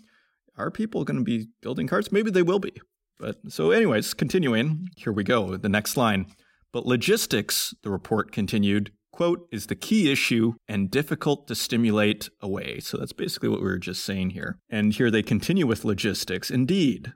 Are 0.57 0.71
people 0.71 1.05
going 1.05 1.17
to 1.17 1.23
be 1.23 1.47
building 1.61 1.87
cars? 1.87 2.11
Maybe 2.11 2.31
they 2.31 2.41
will 2.41 2.59
be. 2.59 2.73
But 3.17 3.37
so, 3.49 3.71
anyways, 3.71 4.13
continuing, 4.13 4.89
here 4.97 5.13
we 5.13 5.23
go. 5.23 5.57
The 5.57 5.69
next 5.69 5.95
line. 5.97 6.25
But 6.71 6.85
logistics, 6.85 7.73
the 7.83 7.89
report 7.89 8.31
continued, 8.31 8.91
quote, 9.11 9.47
is 9.51 9.67
the 9.67 9.75
key 9.75 10.11
issue 10.11 10.53
and 10.67 10.91
difficult 10.91 11.47
to 11.47 11.55
stimulate 11.55 12.29
away. 12.41 12.79
So 12.79 12.97
that's 12.97 13.13
basically 13.13 13.49
what 13.49 13.61
we 13.61 13.67
were 13.67 13.77
just 13.77 14.03
saying 14.05 14.31
here. 14.31 14.59
And 14.69 14.93
here 14.93 15.11
they 15.11 15.23
continue 15.23 15.67
with 15.67 15.85
logistics. 15.85 16.51
Indeed, 16.51 17.13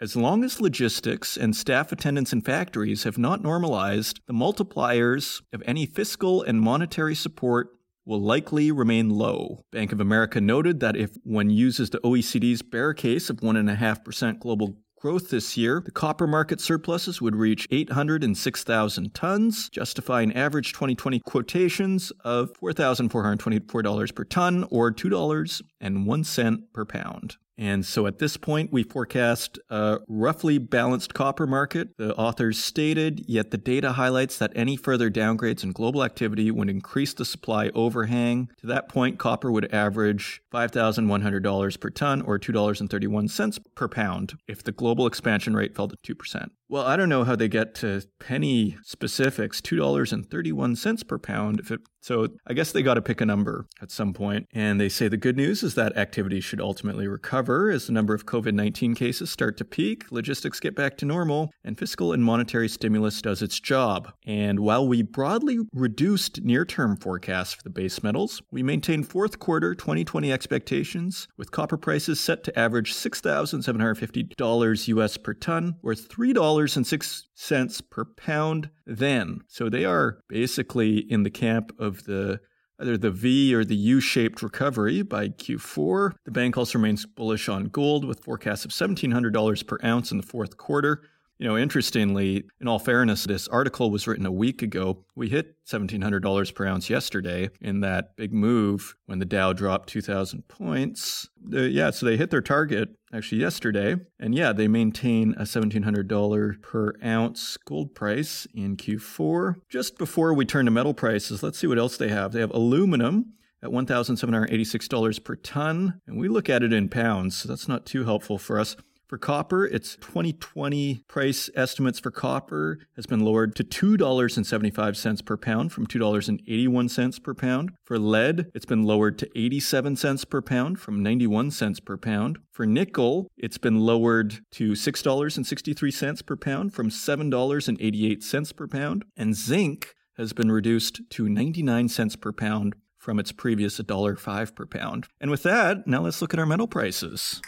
as 0.00 0.16
long 0.16 0.42
as 0.42 0.60
logistics 0.60 1.36
and 1.36 1.54
staff 1.54 1.92
attendance 1.92 2.32
in 2.32 2.40
factories 2.40 3.04
have 3.04 3.18
not 3.18 3.42
normalized, 3.42 4.20
the 4.26 4.32
multipliers 4.32 5.42
of 5.52 5.62
any 5.66 5.86
fiscal 5.86 6.42
and 6.42 6.60
monetary 6.60 7.14
support 7.14 7.68
will 8.04 8.20
likely 8.20 8.70
remain 8.70 9.10
low. 9.10 9.64
Bank 9.70 9.92
of 9.92 10.00
America 10.00 10.40
noted 10.40 10.80
that 10.80 10.96
if 10.96 11.16
one 11.24 11.50
uses 11.50 11.90
the 11.90 12.00
OECD's 12.00 12.62
bear 12.62 12.94
case 12.94 13.30
of 13.30 13.36
1.5% 13.36 14.38
global 14.40 14.76
growth 15.02 15.30
this 15.30 15.56
year, 15.56 15.82
the 15.84 15.90
copper 15.90 16.28
market 16.28 16.60
surpluses 16.60 17.20
would 17.20 17.34
reach 17.34 17.66
806,000 17.72 19.12
tons, 19.12 19.68
justifying 19.68 20.32
average 20.32 20.72
2020 20.72 21.18
quotations 21.20 22.12
of 22.24 22.52
$4,424 22.54 24.14
per 24.14 24.24
ton 24.24 24.64
or 24.70 24.92
$2.01 24.92 26.62
per 26.72 26.84
pound. 26.84 27.36
And 27.58 27.84
so 27.84 28.06
at 28.06 28.18
this 28.18 28.36
point, 28.36 28.72
we 28.72 28.82
forecast 28.82 29.58
a 29.68 29.98
roughly 30.08 30.58
balanced 30.58 31.14
copper 31.14 31.46
market. 31.46 31.96
The 31.98 32.14
authors 32.16 32.58
stated, 32.58 33.24
yet 33.28 33.50
the 33.50 33.58
data 33.58 33.92
highlights 33.92 34.38
that 34.38 34.52
any 34.54 34.76
further 34.76 35.10
downgrades 35.10 35.62
in 35.62 35.72
global 35.72 36.02
activity 36.02 36.50
would 36.50 36.70
increase 36.70 37.12
the 37.12 37.24
supply 37.24 37.68
overhang. 37.74 38.48
To 38.60 38.66
that 38.68 38.88
point, 38.88 39.18
copper 39.18 39.52
would 39.52 39.72
average 39.72 40.40
$5,100 40.52 41.80
per 41.80 41.90
ton 41.90 42.22
or 42.22 42.38
$2.31 42.38 43.58
per 43.74 43.88
pound 43.88 44.34
if 44.48 44.62
the 44.62 44.72
global 44.72 45.06
expansion 45.06 45.54
rate 45.54 45.74
fell 45.74 45.88
to 45.88 46.14
2%. 46.14 46.48
Well, 46.72 46.86
I 46.86 46.96
don't 46.96 47.10
know 47.10 47.24
how 47.24 47.36
they 47.36 47.48
get 47.48 47.74
to 47.76 48.02
penny 48.18 48.78
specifics, 48.82 49.60
$2.31 49.60 51.06
per 51.06 51.18
pound. 51.18 51.60
If 51.60 51.70
it, 51.70 51.80
so 52.00 52.28
I 52.46 52.54
guess 52.54 52.72
they 52.72 52.82
got 52.82 52.94
to 52.94 53.02
pick 53.02 53.20
a 53.20 53.26
number 53.26 53.66
at 53.82 53.90
some 53.90 54.14
point. 54.14 54.48
And 54.54 54.80
they 54.80 54.88
say 54.88 55.08
the 55.08 55.18
good 55.18 55.36
news 55.36 55.62
is 55.62 55.74
that 55.74 55.94
activity 55.98 56.40
should 56.40 56.62
ultimately 56.62 57.06
recover 57.06 57.70
as 57.70 57.88
the 57.88 57.92
number 57.92 58.14
of 58.14 58.24
COVID 58.24 58.54
19 58.54 58.94
cases 58.94 59.30
start 59.30 59.58
to 59.58 59.66
peak, 59.66 60.10
logistics 60.10 60.60
get 60.60 60.74
back 60.74 60.96
to 60.96 61.04
normal, 61.04 61.50
and 61.62 61.78
fiscal 61.78 62.10
and 62.10 62.24
monetary 62.24 62.70
stimulus 62.70 63.20
does 63.20 63.42
its 63.42 63.60
job. 63.60 64.10
And 64.24 64.60
while 64.60 64.88
we 64.88 65.02
broadly 65.02 65.58
reduced 65.74 66.40
near 66.40 66.64
term 66.64 66.96
forecasts 66.96 67.52
for 67.52 67.64
the 67.64 67.68
base 67.68 68.02
metals, 68.02 68.40
we 68.50 68.62
maintain 68.62 69.02
fourth 69.02 69.38
quarter 69.38 69.74
2020 69.74 70.32
expectations 70.32 71.28
with 71.36 71.50
copper 71.50 71.76
prices 71.76 72.18
set 72.18 72.42
to 72.44 72.58
average 72.58 72.94
$6,750 72.94 74.88
US 74.88 75.16
per 75.18 75.34
ton, 75.34 75.74
or 75.82 75.92
$3 75.92 76.61
$2.06 76.66 77.90
per 77.90 78.04
pound 78.04 78.70
then. 78.86 79.40
So 79.48 79.68
they 79.68 79.84
are 79.84 80.18
basically 80.28 80.98
in 80.98 81.22
the 81.22 81.30
camp 81.30 81.72
of 81.78 82.04
the 82.04 82.40
either 82.80 82.98
the 82.98 83.10
V 83.10 83.54
or 83.54 83.64
the 83.64 83.76
U 83.76 84.00
shaped 84.00 84.42
recovery 84.42 85.02
by 85.02 85.28
Q4. 85.28 86.12
The 86.24 86.30
bank 86.30 86.58
also 86.58 86.78
remains 86.78 87.06
bullish 87.06 87.48
on 87.48 87.66
gold 87.66 88.04
with 88.04 88.24
forecasts 88.24 88.64
of 88.64 88.72
$1,700 88.72 89.66
per 89.66 89.78
ounce 89.84 90.10
in 90.10 90.16
the 90.16 90.26
fourth 90.26 90.56
quarter. 90.56 91.02
You 91.42 91.48
know, 91.48 91.58
interestingly, 91.58 92.44
in 92.60 92.68
all 92.68 92.78
fairness, 92.78 93.24
this 93.24 93.48
article 93.48 93.90
was 93.90 94.06
written 94.06 94.26
a 94.26 94.30
week 94.30 94.62
ago. 94.62 95.04
We 95.16 95.28
hit 95.28 95.56
$1,700 95.68 96.54
per 96.54 96.66
ounce 96.66 96.88
yesterday 96.88 97.50
in 97.60 97.80
that 97.80 98.14
big 98.14 98.32
move 98.32 98.94
when 99.06 99.18
the 99.18 99.24
Dow 99.24 99.52
dropped 99.52 99.88
2,000 99.88 100.46
points. 100.46 101.28
Uh, 101.52 101.62
yeah, 101.62 101.90
so 101.90 102.06
they 102.06 102.16
hit 102.16 102.30
their 102.30 102.42
target 102.42 102.90
actually 103.12 103.40
yesterday. 103.40 103.96
And 104.20 104.36
yeah, 104.36 104.52
they 104.52 104.68
maintain 104.68 105.34
a 105.36 105.42
$1,700 105.42 106.62
per 106.62 106.92
ounce 107.04 107.56
gold 107.56 107.92
price 107.92 108.46
in 108.54 108.76
Q4. 108.76 109.56
Just 109.68 109.98
before 109.98 110.34
we 110.34 110.44
turn 110.44 110.66
to 110.66 110.70
metal 110.70 110.94
prices, 110.94 111.42
let's 111.42 111.58
see 111.58 111.66
what 111.66 111.76
else 111.76 111.96
they 111.96 112.10
have. 112.10 112.30
They 112.30 112.38
have 112.38 112.52
aluminum 112.52 113.32
at 113.64 113.70
$1,786 113.70 115.24
per 115.24 115.34
ton. 115.34 116.00
And 116.06 116.20
we 116.20 116.28
look 116.28 116.48
at 116.48 116.62
it 116.62 116.72
in 116.72 116.88
pounds, 116.88 117.36
so 117.36 117.48
that's 117.48 117.66
not 117.66 117.84
too 117.84 118.04
helpful 118.04 118.38
for 118.38 118.60
us. 118.60 118.76
For 119.12 119.18
copper, 119.18 119.66
its 119.66 119.96
2020 119.96 121.04
price 121.06 121.50
estimates 121.54 121.98
for 121.98 122.10
copper 122.10 122.78
has 122.96 123.04
been 123.04 123.20
lowered 123.20 123.54
to 123.56 123.62
$2.75 123.62 125.26
per 125.26 125.36
pound 125.36 125.70
from 125.70 125.86
$2.81 125.86 127.22
per 127.22 127.34
pound. 127.34 127.72
For 127.84 127.98
lead, 127.98 128.50
it's 128.54 128.64
been 128.64 128.84
lowered 128.84 129.18
to 129.18 129.28
87 129.38 129.96
cents 129.96 130.24
per 130.24 130.40
pound 130.40 130.80
from 130.80 131.02
91 131.02 131.50
cents 131.50 131.78
per 131.78 131.98
pound. 131.98 132.38
For 132.52 132.64
nickel, 132.64 133.28
it's 133.36 133.58
been 133.58 133.80
lowered 133.80 134.40
to 134.52 134.72
$6.63 134.72 136.24
per 136.24 136.36
pound 136.36 136.72
from 136.72 136.88
$7.88 136.88 138.56
per 138.56 138.66
pound. 138.66 139.04
And 139.14 139.36
zinc 139.36 139.94
has 140.16 140.32
been 140.32 140.50
reduced 140.50 141.02
to 141.10 141.28
99 141.28 141.90
cents 141.90 142.16
per 142.16 142.32
pound 142.32 142.76
from 142.96 143.18
its 143.18 143.30
previous 143.30 143.78
$1.05 143.78 144.54
per 144.54 144.64
pound. 144.64 145.08
And 145.20 145.30
with 145.30 145.42
that, 145.42 145.86
now 145.86 146.00
let's 146.00 146.22
look 146.22 146.32
at 146.32 146.40
our 146.40 146.46
metal 146.46 146.66
prices. 146.66 147.42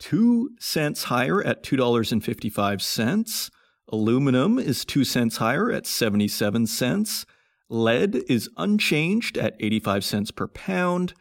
2 0.00 0.50
cents 0.58 1.04
higher 1.04 1.42
at 1.42 1.62
$2.55. 1.62 3.50
Aluminum 3.92 4.58
is 4.58 4.84
2 4.84 5.04
cents 5.04 5.36
higher 5.36 5.70
at 5.70 5.86
77 5.86 6.66
cents. 6.66 7.26
Lead 7.68 8.16
is 8.28 8.50
unchanged 8.56 9.38
at 9.38 9.54
85 9.60 10.04
cents 10.04 10.30
per 10.32 10.48
pound. 10.48 11.14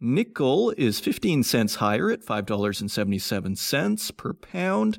Nickel 0.00 0.74
is 0.76 0.98
15 1.00 1.44
cents 1.44 1.76
higher 1.76 2.10
at 2.10 2.24
$5.77 2.24 4.16
per 4.16 4.32
pound. 4.34 4.98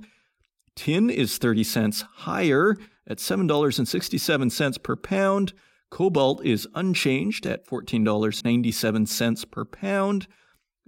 Tin 0.75 1.09
is 1.09 1.37
30 1.37 1.63
cents 1.63 2.01
higher 2.01 2.75
at 3.07 3.17
$7.67 3.17 4.83
per 4.83 4.95
pound. 4.95 5.53
Cobalt 5.89 6.43
is 6.43 6.67
unchanged 6.73 7.45
at 7.45 7.67
$14.97 7.67 9.51
per 9.51 9.65
pound. 9.65 10.27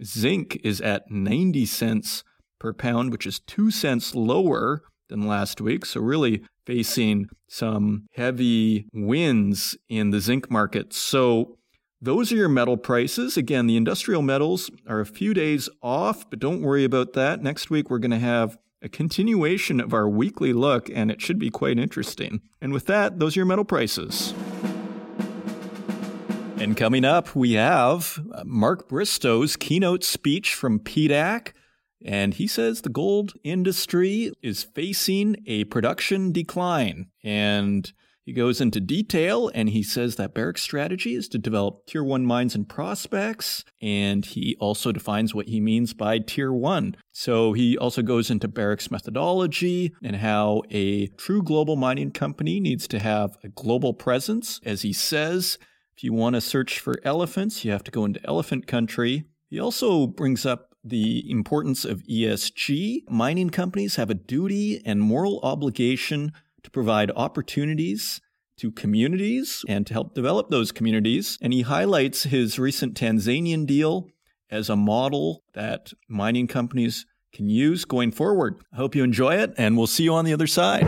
Zinc 0.04 0.60
is 0.64 0.82
at 0.82 1.10
90 1.10 1.66
cents 1.66 2.24
per 2.60 2.74
pound, 2.74 3.12
which 3.12 3.26
is 3.26 3.40
2 3.40 3.72
cents 3.72 4.16
lower 4.16 4.82
than 5.10 5.28
last 5.28 5.62
week. 5.62 5.86
So, 5.86 6.02
really 6.02 6.44
facing 6.66 7.30
some 7.48 8.08
heavy 8.14 8.88
winds 8.94 9.78
in 9.88 10.10
the 10.10 10.20
zinc 10.20 10.52
market. 10.52 10.94
So, 10.94 11.58
those 12.02 12.32
are 12.32 12.36
your 12.36 12.50
metal 12.50 12.78
prices. 12.78 13.38
Again, 13.38 13.66
the 13.66 13.78
industrial 13.78 14.22
metals 14.22 14.70
are 14.88 15.00
a 15.00 15.06
few 15.06 15.34
days 15.34 15.68
off, 15.82 16.30
but 16.30 16.40
don't 16.40 16.62
worry 16.62 16.84
about 16.84 17.14
that. 17.14 17.42
Next 17.42 17.70
week, 17.70 17.90
we're 17.90 17.98
going 17.98 18.12
to 18.12 18.20
have 18.20 18.58
a 18.84 18.90
continuation 18.90 19.80
of 19.80 19.94
our 19.94 20.08
weekly 20.08 20.54
look, 20.54 20.90
and 20.92 21.10
it 21.10 21.22
should 21.22 21.40
be 21.40 21.50
quite 21.50 21.80
interesting. 21.80 22.42
And 22.62 22.72
with 22.72 22.86
that, 22.86 23.18
those 23.18 23.36
are 23.36 23.40
your 23.40 23.48
metal 23.48 23.66
prices. 23.66 24.34
And 26.67 26.75
coming 26.75 27.06
up, 27.06 27.34
we 27.34 27.53
have 27.53 28.19
uh, 28.34 28.43
Mark 28.45 28.89
Bristow's 28.89 29.56
keynote 29.56 30.03
speech 30.03 30.53
from 30.53 30.82
PDAC. 30.82 31.53
And 32.03 32.34
he 32.34 32.45
says 32.45 32.82
the 32.82 32.89
gold 32.89 33.36
industry 33.41 34.34
is 34.41 34.63
facing 34.63 35.38
a 35.47 35.63
production 35.63 36.34
decline. 36.34 37.08
And 37.23 37.89
he 38.25 38.34
goes 38.34 38.60
into 38.60 38.82
detail 38.82 39.49
and 39.56 39.69
he 39.69 39.82
says 39.82 40.17
that 40.17 40.34
Barrick's 40.34 40.62
strategy 40.62 41.15
is 41.15 41.30
to 41.30 41.38
develop 41.38 41.86
tier 41.86 42.03
one 42.03 42.25
mines 42.25 42.53
and 42.53 42.67
prospects. 42.67 43.63
And 43.82 44.25
he 44.25 44.58
also 44.60 44.91
defines 44.91 45.34
what 45.34 45.47
he 45.47 45.62
means 45.62 45.93
by 45.93 46.19
tier 46.19 46.51
one. 46.51 46.97
So 47.13 47.53
he 47.53 47.77
also 47.77 48.01
goes 48.01 48.30
into 48.30 48.49
Barrick's 48.49 48.91
methodology 48.91 49.95
and 50.03 50.17
how 50.17 50.63
a 50.69 51.08
true 51.08 51.41
global 51.41 51.77
mining 51.77 52.12
company 52.12 52.60
needs 52.60 52.89
to 52.89 52.99
have 52.99 53.38
a 53.41 53.47
global 53.47 53.93
presence. 53.93 54.60
As 54.65 54.82
he 54.82 54.91
says, 54.91 55.58
if 55.98 56.04
you 56.04 56.14
want 56.14 56.36
to 56.36 56.42
search 56.42 56.80
for 56.80 57.00
elephants, 57.04 57.66
you 57.66 57.72
have 57.72 57.84
to 57.84 57.90
go 57.90 58.06
into 58.06 58.24
elephant 58.24 58.68
country. 58.68 59.24
He 59.50 59.60
also 59.60 60.06
brings 60.06 60.46
up 60.46 60.76
the 60.84 61.30
importance 61.30 61.86
of 61.86 62.04
ESG. 62.04 63.10
Mining 63.10 63.50
companies 63.50 63.96
have 63.96 64.12
a 64.12 64.14
duty 64.14 64.80
and 64.86 65.02
moral 65.02 65.40
obligation 65.42 66.34
to 66.62 66.70
provide 66.70 67.10
opportunities 67.16 68.22
to 68.58 68.72
communities 68.72 69.66
and 69.68 69.88
to 69.88 69.94
help 69.94 70.14
develop 70.14 70.50
those 70.50 70.72
communities. 70.72 71.40
And 71.42 71.52
he 71.52 71.64
highlights 71.64 72.24
his 72.24 72.60
recent 72.60 72.94
Tanzanian 72.94 73.66
deal 73.66 74.08
as 74.52 74.70
a 74.70 74.76
model 74.76 75.44
that 75.54 75.94
mining 76.08 76.46
companies 76.46 77.08
can 77.34 77.50
use 77.50 77.86
going 77.86 78.12
forward. 78.12 78.62
I 78.72 78.76
hope 78.76 78.94
you 78.94 79.04
enjoy 79.04 79.38
it, 79.38 79.54
and 79.58 79.76
we'll 79.76 79.88
see 79.88 80.04
you 80.04 80.14
on 80.14 80.26
the 80.26 80.34
other 80.34 80.48
side. 80.48 80.86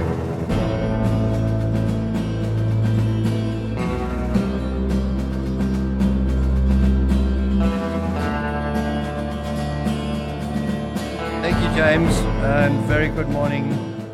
James, 11.79 12.13
and 12.43 12.77
very 12.87 13.07
good 13.07 13.29
morning 13.29 13.71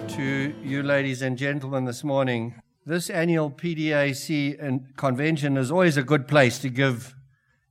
to 0.09 0.53
you, 0.63 0.83
ladies 0.83 1.23
and 1.23 1.35
gentlemen, 1.35 1.85
this 1.85 2.03
morning. 2.03 2.53
This 2.85 3.09
annual 3.09 3.49
PDAC 3.49 4.95
convention 4.97 5.57
is 5.57 5.71
always 5.71 5.97
a 5.97 6.03
good 6.03 6.27
place 6.27 6.59
to 6.59 6.69
give 6.69 7.15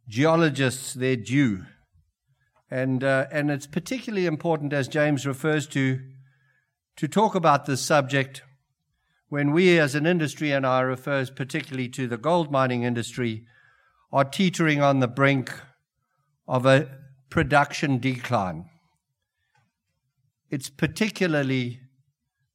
geologists 0.09 0.95
their 0.95 1.15
due. 1.15 1.67
And, 2.73 3.05
uh, 3.05 3.27
and 3.31 3.53
it's 3.53 3.69
particularly 3.69 4.27
important, 4.27 4.73
as 4.73 4.89
James 4.89 5.29
refers 5.29 5.69
to, 5.69 6.01
to 6.97 7.07
talk 7.07 7.37
about 7.37 7.67
this 7.67 7.81
subject 7.81 8.43
when 9.29 9.53
we 9.53 9.79
as 9.79 9.95
an 9.95 10.07
industry, 10.07 10.51
and 10.51 10.67
I 10.67 10.81
refers 10.81 11.31
particularly 11.31 11.89
to 11.91 12.09
the 12.09 12.19
gold 12.19 12.51
mining 12.51 12.83
industry, 12.83 13.47
are 14.13 14.25
teetering 14.25 14.83
on 14.83 14.99
the 14.99 15.07
brink 15.07 15.57
of 16.49 16.67
a 16.67 16.89
production 17.31 18.01
decline 18.01 18.71
it's 20.55 20.71
particularly 20.71 21.81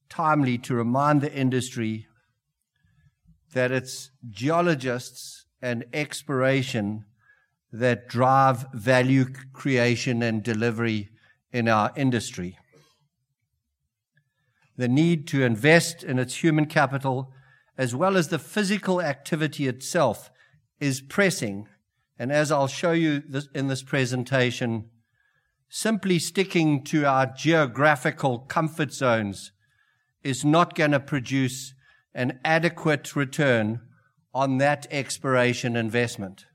timely 0.07 0.57
to 0.57 0.73
remind 0.73 1.19
the 1.19 1.33
industry 1.33 2.07
that 3.51 3.73
it's 3.73 4.09
geologists 4.29 5.45
and 5.61 5.83
exploration 5.91 7.03
that 7.73 8.07
drive 8.07 8.65
value 8.73 9.25
creation 9.51 10.23
and 10.23 10.43
delivery 10.43 11.09
in 11.51 11.67
our 11.67 11.91
industry. 11.97 12.57
The 14.77 14.87
need 14.87 15.27
to 15.27 15.43
invest 15.43 16.01
in 16.01 16.19
its 16.19 16.41
human 16.41 16.67
capital 16.67 17.33
as 17.77 17.93
well 17.93 18.15
as 18.15 18.29
the 18.29 18.39
physical 18.39 19.01
activity 19.01 19.67
itself 19.67 20.31
is 20.79 21.01
pressing. 21.01 21.67
And 22.17 22.31
as 22.31 22.49
I'll 22.49 22.67
show 22.67 22.93
you 22.93 23.21
this, 23.27 23.49
in 23.53 23.67
this 23.67 23.83
presentation, 23.83 24.89
simply 25.69 26.17
sticking 26.17 26.83
to 26.83 27.05
our 27.05 27.27
geographical 27.27 28.39
comfort 28.39 28.91
zones 28.91 29.51
is 30.23 30.43
not 30.43 30.75
going 30.75 30.91
to 30.91 30.99
produce 30.99 31.73
an 32.13 32.39
adequate 32.43 33.15
return 33.15 33.79
on 34.33 34.57
that 34.57 34.87
exploration 34.91 35.75
investment. 35.75 36.45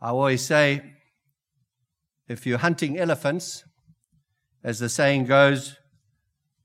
I 0.00 0.10
always 0.10 0.42
say, 0.42 0.92
if 2.28 2.46
you're 2.46 2.58
hunting 2.58 2.98
elephants, 2.98 3.64
as 4.62 4.78
the 4.78 4.88
saying 4.88 5.26
goes, 5.26 5.76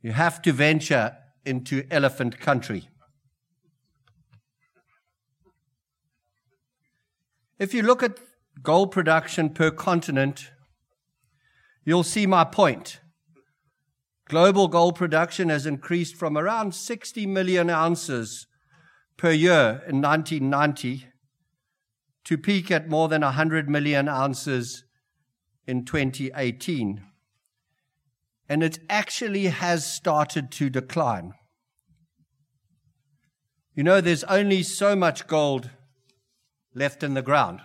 you 0.01 0.11
have 0.11 0.41
to 0.43 0.51
venture 0.51 1.15
into 1.45 1.83
elephant 1.91 2.39
country. 2.39 2.87
If 7.59 7.73
you 7.73 7.83
look 7.83 8.01
at 8.01 8.19
gold 8.63 8.91
production 8.91 9.49
per 9.49 9.69
continent, 9.69 10.49
you'll 11.83 12.03
see 12.03 12.25
my 12.25 12.43
point. 12.43 12.99
Global 14.25 14.67
gold 14.67 14.95
production 14.95 15.49
has 15.49 15.65
increased 15.65 16.15
from 16.15 16.37
around 16.37 16.73
60 16.73 17.25
million 17.25 17.69
ounces 17.69 18.47
per 19.17 19.31
year 19.31 19.83
in 19.87 20.01
1990 20.01 21.07
to 22.23 22.37
peak 22.37 22.71
at 22.71 22.87
more 22.87 23.09
than 23.09 23.21
100 23.21 23.69
million 23.69 24.07
ounces 24.07 24.85
in 25.67 25.83
2018. 25.83 27.03
And 28.47 28.63
it 28.63 28.79
actually 28.89 29.47
has 29.47 29.85
started 29.85 30.51
to 30.51 30.69
decline. 30.69 31.33
You 33.73 33.83
know, 33.83 34.01
there's 34.01 34.23
only 34.25 34.63
so 34.63 34.95
much 34.95 35.27
gold 35.27 35.71
left 36.75 37.03
in 37.03 37.13
the 37.13 37.21
ground. 37.21 37.61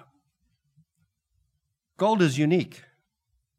Gold 1.96 2.22
is 2.22 2.38
unique 2.38 2.83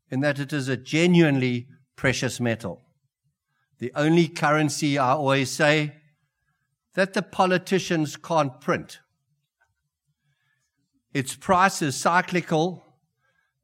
in 0.09 0.21
that 0.21 0.39
it 0.39 0.53
is 0.53 0.67
a 0.67 0.77
genuinely 0.77 1.67
precious 1.95 2.39
metal. 2.39 2.81
The 3.79 3.91
only 3.95 4.27
currency 4.27 4.97
I 4.97 5.11
always 5.11 5.51
say 5.51 5.95
that 6.95 7.13
the 7.13 7.21
politicians 7.21 8.15
can't 8.15 8.59
print. 8.59 8.99
Its 11.13 11.35
price 11.35 11.81
is 11.81 11.95
cyclical, 11.95 12.83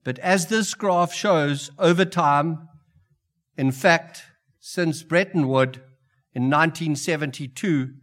but 0.03 0.19
as 0.19 0.47
this 0.47 0.73
graph 0.73 1.13
shows, 1.13 1.71
over 1.79 2.05
time, 2.05 2.67
in 3.57 3.71
fact, 3.71 4.23
since 4.59 5.03
Bretton 5.03 5.47
Woods 5.47 5.77
in 6.33 6.43
1972, 6.43 7.93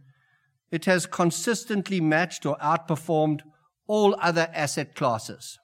it 0.69 0.85
has 0.85 1.05
consistently 1.05 1.99
matched 1.99 2.45
or 2.45 2.57
outperformed 2.57 3.41
all 3.87 4.15
other 4.21 4.49
asset 4.53 4.95
classes. 4.95 5.59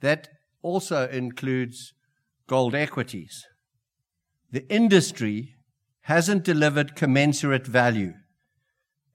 That 0.00 0.28
also 0.64 1.06
includes 1.08 1.92
gold 2.48 2.74
equities. 2.74 3.46
The 4.50 4.66
industry 4.72 5.56
hasn't 6.02 6.42
delivered 6.42 6.96
commensurate 6.96 7.66
value. 7.66 8.14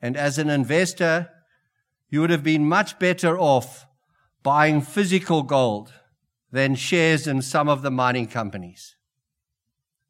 And 0.02 0.16
as 0.16 0.38
an 0.38 0.50
investor, 0.50 1.30
you 2.10 2.22
would 2.22 2.30
have 2.30 2.44
been 2.44 2.70
much 2.70 3.00
better 3.00 3.38
off 3.38 3.86
buying 4.44 4.82
physical 4.82 5.44
gold 5.44 5.92
than 6.52 6.76
shares 6.76 7.28
in 7.28 7.42
some 7.42 7.68
of 7.68 7.82
the 7.82 7.92
mining 7.92 8.28
companies. 8.28 8.96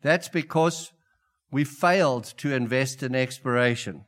That's 0.01 0.29
because 0.29 0.91
we 1.51 1.63
failed 1.63 2.25
to 2.37 2.53
invest 2.53 3.01
in 3.01 3.15
exploration. 3.15 4.05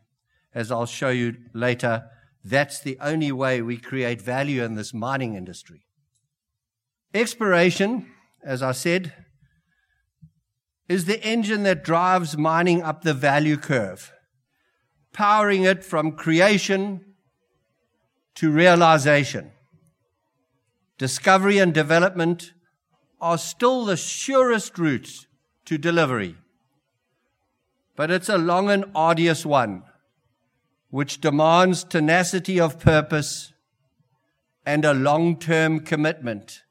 As 0.54 0.72
I'll 0.72 0.86
show 0.86 1.10
you 1.10 1.38
later, 1.54 2.06
that's 2.44 2.82
the 2.82 2.98
only 3.00 3.32
way 3.32 3.62
we 3.62 3.78
create 3.78 4.22
value 4.22 4.64
in 4.64 4.76
this 4.76 4.94
mining 4.94 5.36
industry. 5.36 5.86
Exploration, 7.14 8.08
as 8.44 8.64
I 8.64 8.72
said, 8.72 9.14
is 10.88 11.06
the 11.06 11.22
engine 11.24 11.64
that 11.64 11.84
drives 11.84 12.38
mining 12.38 12.82
up 12.82 13.02
the 13.02 13.14
value 13.14 13.58
curve, 13.58 14.14
powering 15.14 15.64
it 15.64 15.84
from 15.84 16.14
creation 16.14 17.04
to 18.36 18.52
realization. 18.52 19.52
Discovery 20.98 21.58
and 21.58 21.74
development 21.74 22.54
are 23.20 23.38
still 23.38 23.86
the 23.86 23.98
surest 23.98 24.78
routes 24.78 25.28
to 25.66 25.78
delivery, 25.78 26.36
but 27.96 28.10
it's 28.10 28.30
a 28.30 28.38
long 28.38 28.70
and 28.70 28.86
arduous 28.96 29.46
one 29.46 29.84
which 30.90 31.22
demands 31.22 31.84
tenacity 31.84 32.60
of 32.60 32.80
purpose 32.80 33.54
and 34.66 34.84
a 34.84 34.94
long-term 34.94 35.80
commitment. 35.80 36.64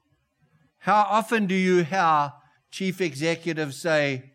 How 0.81 1.07
often 1.11 1.47
do 1.47 1.55
you 1.55 1.85
hear 1.85 2.33
chief 2.71 3.01
executives 3.01 3.77
say, 3.77 4.33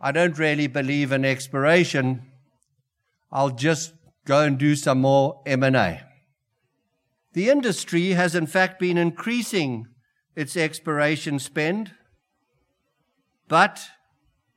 I 0.00 0.10
don't 0.10 0.38
really 0.38 0.66
believe 0.66 1.12
in 1.12 1.24
exploration. 1.24 2.22
I'll 3.30 3.50
just 3.50 3.92
go 4.24 4.40
and 4.40 4.58
do 4.58 4.74
some 4.74 5.02
more 5.02 5.42
M&A. 5.44 6.00
The 7.34 7.50
industry 7.50 8.10
has 8.10 8.34
in 8.34 8.46
fact 8.46 8.80
been 8.80 8.96
increasing 8.96 9.86
its 10.34 10.56
exploration 10.56 11.38
spend, 11.38 11.92
but 13.48 13.82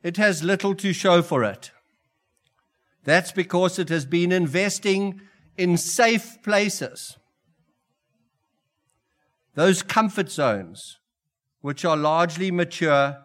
it 0.02 0.16
has 0.16 0.42
little 0.42 0.74
to 0.76 0.92
show 0.94 1.20
for 1.20 1.44
it. 1.44 1.70
That's 3.04 3.30
because 3.30 3.78
it 3.78 3.90
has 3.90 4.06
been 4.06 4.32
investing 4.32 5.20
in 5.58 5.76
safe 5.76 6.42
places. 6.42 7.18
Those 9.56 9.82
comfort 9.82 10.30
zones, 10.30 10.98
which 11.62 11.82
are 11.82 11.96
largely 11.96 12.50
mature 12.50 13.16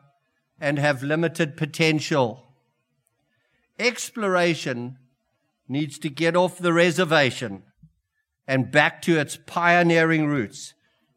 and 0.62 0.80
have 0.80 1.04
limited 1.04 1.58
potential. 1.58 2.54
Exploration 3.78 4.98
needs 5.68 6.00
to 6.00 6.10
get 6.10 6.38
off 6.38 6.58
the 6.58 6.72
reservation 6.72 7.64
and 8.48 8.72
back 8.72 9.02
to 9.02 9.20
its 9.20 9.38
pioneering 9.46 10.26
roots 10.26 10.74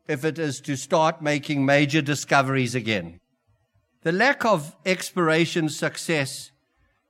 if 0.08 0.24
it 0.24 0.36
is 0.36 0.60
to 0.62 0.76
start 0.76 1.22
making 1.22 1.64
major 1.64 2.02
discoveries 2.02 2.74
again. 2.74 3.20
The 4.02 4.12
lack 4.12 4.44
of 4.44 4.74
exploration 4.84 5.68
success 5.68 6.50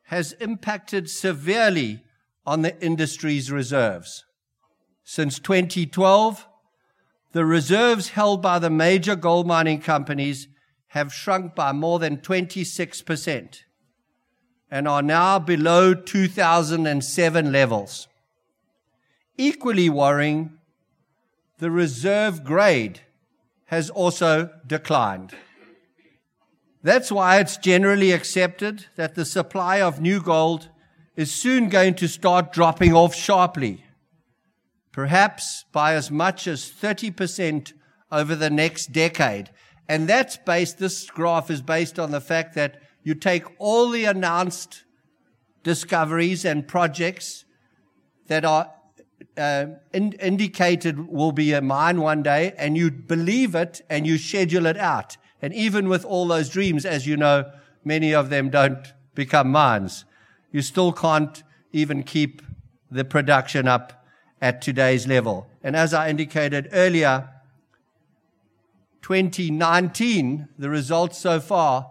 has 0.09 0.33
impacted 0.35 1.09
severely 1.09 2.05
on 2.45 2.61
the 2.61 2.79
industry's 2.85 3.51
reserves. 3.51 4.25
Since 5.05 5.39
2012, 5.39 6.47
the 7.35 7.45
reserves 7.45 8.11
held 8.11 8.41
by 8.41 8.61
the 8.61 8.71
major 8.71 9.17
gold 9.17 9.45
mining 9.45 9.81
companies 9.81 10.47
have 10.91 11.13
shrunk 11.13 11.53
by 11.57 11.73
more 11.73 11.99
than 11.99 12.17
26% 12.17 13.63
and 14.71 14.87
are 14.87 15.03
now 15.03 15.41
below 15.41 15.95
2007 15.95 17.51
levels. 17.51 18.07
Equally 19.37 19.91
worrying, 19.91 20.53
the 21.59 21.73
reserve 21.73 22.45
grade 22.45 23.01
has 23.65 23.91
also 23.91 24.49
declined. 24.65 25.35
That's 26.85 27.11
why 27.11 27.41
it's 27.41 27.57
generally 27.57 28.13
accepted 28.13 28.87
that 28.95 29.17
the 29.17 29.25
supply 29.25 29.81
of 29.81 30.01
new 30.01 30.23
gold 30.23 30.69
is 31.17 31.33
soon 31.33 31.69
going 31.69 31.95
to 31.95 32.07
start 32.07 32.53
dropping 32.53 32.95
off 32.95 33.13
sharply, 33.13 33.85
perhaps 34.95 35.65
by 35.73 35.95
as 35.95 36.09
much 36.09 36.47
as 36.47 36.71
30% 36.71 37.73
over 38.13 38.37
the 38.37 38.49
next 38.49 38.93
decade. 38.93 39.51
And 39.89 40.09
that's 40.09 40.37
based, 40.37 40.79
this 40.79 41.11
graph 41.11 41.51
is 41.51 41.63
based 41.63 41.99
on 41.99 42.13
the 42.13 42.21
fact 42.21 42.55
that 42.55 42.81
you 43.03 43.17
take 43.17 43.45
all 43.59 43.91
the 43.91 44.05
announced 44.05 44.85
discoveries 45.65 46.45
and 46.45 46.69
projects 46.69 47.45
that 48.29 48.45
are 48.45 48.71
uh, 49.37 49.67
in, 49.93 50.13
indicated 50.13 51.09
will 51.09 51.33
be 51.33 51.53
a 51.53 51.61
mine 51.61 52.01
one 52.01 52.23
day, 52.23 52.55
and 52.57 52.77
you 52.77 52.93
believe 52.93 53.57
it 53.57 53.83
and 53.91 54.07
you 54.07 54.17
schedule 54.17 54.65
it 54.65 54.77
out. 54.77 55.17
And 55.43 55.53
even 55.55 55.89
with 55.89 56.05
all 56.05 56.29
those 56.29 56.49
dreams, 56.49 56.87
as 56.87 57.05
you 57.05 57.17
know, 57.17 57.51
many 57.85 58.15
of 58.15 58.31
them 58.31 58.49
don't 58.49 58.93
become 59.17 59.51
mines. 59.51 60.05
You 60.53 60.63
still 60.63 60.93
can't 60.93 61.43
even 61.73 62.05
keep 62.05 62.43
the 62.93 63.05
production 63.05 63.67
up 63.67 64.04
at 64.45 64.61
today's 64.61 65.07
level. 65.07 65.49
And 65.63 65.75
as 65.75 65.95
I 65.95 66.11
indicated 66.11 66.69
earlier, 66.71 67.31
2019, 69.01 70.49
the 70.59 70.69
results 70.69 71.17
so 71.17 71.41
far, 71.41 71.91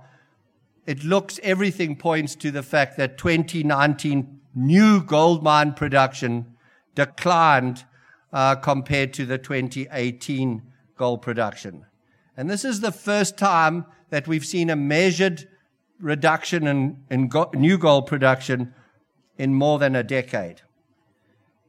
it 0.85 1.03
looks, 1.03 1.39
everything 1.41 1.95
points 1.95 2.35
to 2.35 2.51
the 2.51 2.61
fact 2.61 2.95
that 2.97 3.17
2019 3.17 4.39
new 4.53 5.01
gold 5.01 5.41
mine 5.41 5.73
production 5.73 6.45
declined 6.93 7.85
uh, 8.31 8.53
compared 8.53 9.13
to 9.13 9.25
the 9.25 9.39
2018 9.39 10.61
gold 10.95 11.23
production. 11.23 11.87
And 12.37 12.51
this 12.51 12.63
is 12.63 12.81
the 12.81 12.91
first 12.91 13.35
time 13.35 13.87
that 14.11 14.27
we've 14.27 14.45
seen 14.45 14.69
a 14.69 14.75
measured 14.75 15.49
reduction 15.99 16.67
in, 16.67 17.03
in 17.09 17.29
go- 17.29 17.49
new 17.55 17.79
gold 17.79 18.05
production 18.05 18.75
in 19.39 19.55
more 19.55 19.79
than 19.79 19.95
a 19.95 20.03
decade. 20.03 20.61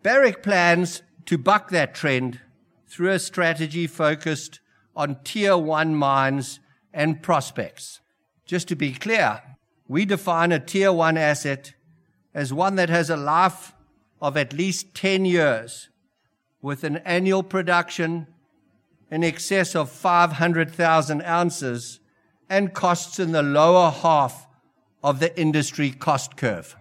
Barrick 0.04 0.42
plans 0.42 1.02
to 1.24 1.38
buck 1.38 1.70
that 1.70 1.94
trend 1.94 2.38
through 2.86 3.12
a 3.12 3.18
strategy 3.18 3.86
focused 3.86 4.60
on 4.94 5.16
tier 5.24 5.56
one 5.56 5.94
mines 5.96 6.60
and 6.92 7.22
prospects. 7.22 8.00
Just 8.44 8.68
to 8.68 8.76
be 8.76 8.92
clear, 8.92 9.40
we 9.88 10.04
define 10.04 10.52
a 10.52 10.60
tier 10.60 10.92
one 10.92 11.16
asset 11.16 11.72
as 12.34 12.52
one 12.52 12.74
that 12.74 12.90
has 12.90 13.08
a 13.08 13.16
life 13.16 13.72
of 14.20 14.36
at 14.36 14.52
least 14.52 14.94
10 14.94 15.24
years 15.24 15.88
with 16.60 16.84
an 16.84 16.98
annual 16.98 17.42
production 17.42 18.26
in 19.10 19.24
excess 19.24 19.74
of 19.74 19.90
500,000 19.90 21.22
ounces 21.22 22.00
and 22.50 22.74
costs 22.74 23.18
in 23.18 23.32
the 23.32 23.42
lower 23.42 23.90
half 23.90 24.46
of 25.02 25.20
the 25.20 25.40
industry 25.40 25.90
cost 25.90 26.36
curve. 26.36 26.76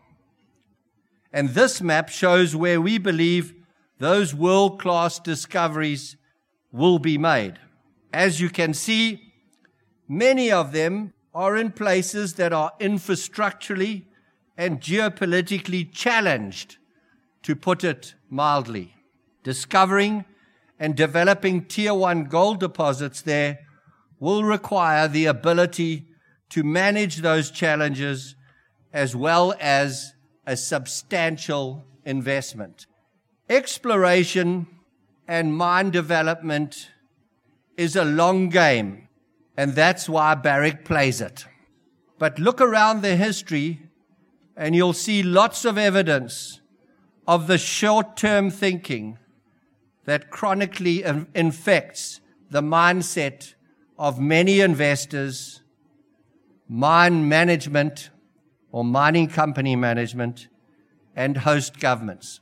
And 1.33 1.49
this 1.49 1.81
map 1.81 2.09
shows 2.09 2.55
where 2.55 2.79
we 2.79 2.99
believe 2.99 3.55
those 3.97 4.35
world 4.35 4.79
class 4.79 5.19
discoveries 5.19 6.15
will 6.71 6.99
be 6.99 7.17
made. 7.17 7.55
As 8.13 8.39
you 8.39 8.49
can 8.49 8.75
see, 8.75 9.33
many 10.07 10.51
of 10.51 10.71
them 10.71 11.13
are 11.33 11.57
in 11.57 11.71
places 11.71 12.35
that 12.35 12.53
are 12.53 12.71
infrastructurally 12.79 14.03
and 14.55 14.79
geopolitically 14.79 15.91
challenged, 15.91 16.77
to 17.41 17.55
put 17.55 17.83
it 17.83 18.13
mildly. 18.29 18.93
Discovering 19.43 20.25
and 20.79 20.95
developing 20.95 21.65
tier 21.65 21.93
one 21.93 22.25
gold 22.25 22.59
deposits 22.59 23.21
there 23.21 23.59
will 24.19 24.43
require 24.43 25.07
the 25.07 25.25
ability 25.25 26.05
to 26.49 26.63
manage 26.63 27.17
those 27.17 27.49
challenges 27.49 28.35
as 28.93 29.15
well 29.15 29.55
as 29.59 30.13
a 30.45 30.58
substantial 30.58 31.84
investment. 32.06 32.86
Exploration 33.49 34.67
and 35.27 35.56
mine 35.56 35.89
development 35.89 36.89
is 37.77 37.95
a 37.95 38.06
long 38.06 38.49
game, 38.49 39.08
and 39.58 39.73
that's 39.73 40.10
why 40.10 40.36
Barrick 40.36 40.86
plays 40.86 41.21
it. 41.21 41.45
But 42.19 42.39
look 42.39 42.62
around 42.62 43.01
the 43.01 43.15
history, 43.15 43.82
and 44.56 44.75
you'll 44.75 44.93
see 44.93 45.23
lots 45.23 45.65
of 45.65 45.77
evidence 45.77 46.62
of 47.27 47.47
the 47.47 47.58
short 47.58 48.15
term 48.15 48.49
thinking 48.49 49.17
that 50.06 50.29
chronically 50.29 51.03
infects 51.34 52.19
the 52.49 52.62
mindset 52.62 53.56
of 53.97 54.19
many 54.19 54.60
investors, 54.60 55.62
mine 56.67 57.27
management 57.27 58.10
or 58.73 58.83
mining 58.83 59.27
company 59.27 59.75
management, 59.75 60.47
and 61.15 61.38
host 61.38 61.79
governments. 61.79 62.39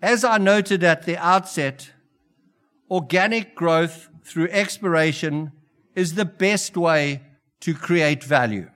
As 0.00 0.22
I 0.24 0.38
noted 0.38 0.84
at 0.84 1.06
the 1.06 1.18
outset, 1.18 1.90
organic 2.88 3.56
growth 3.56 4.08
through 4.22 4.48
exploration 4.50 5.50
is 5.96 6.14
the 6.14 6.24
best 6.24 6.76
way 6.76 7.22
to 7.60 7.74
create 7.74 8.22
value. 8.22 8.70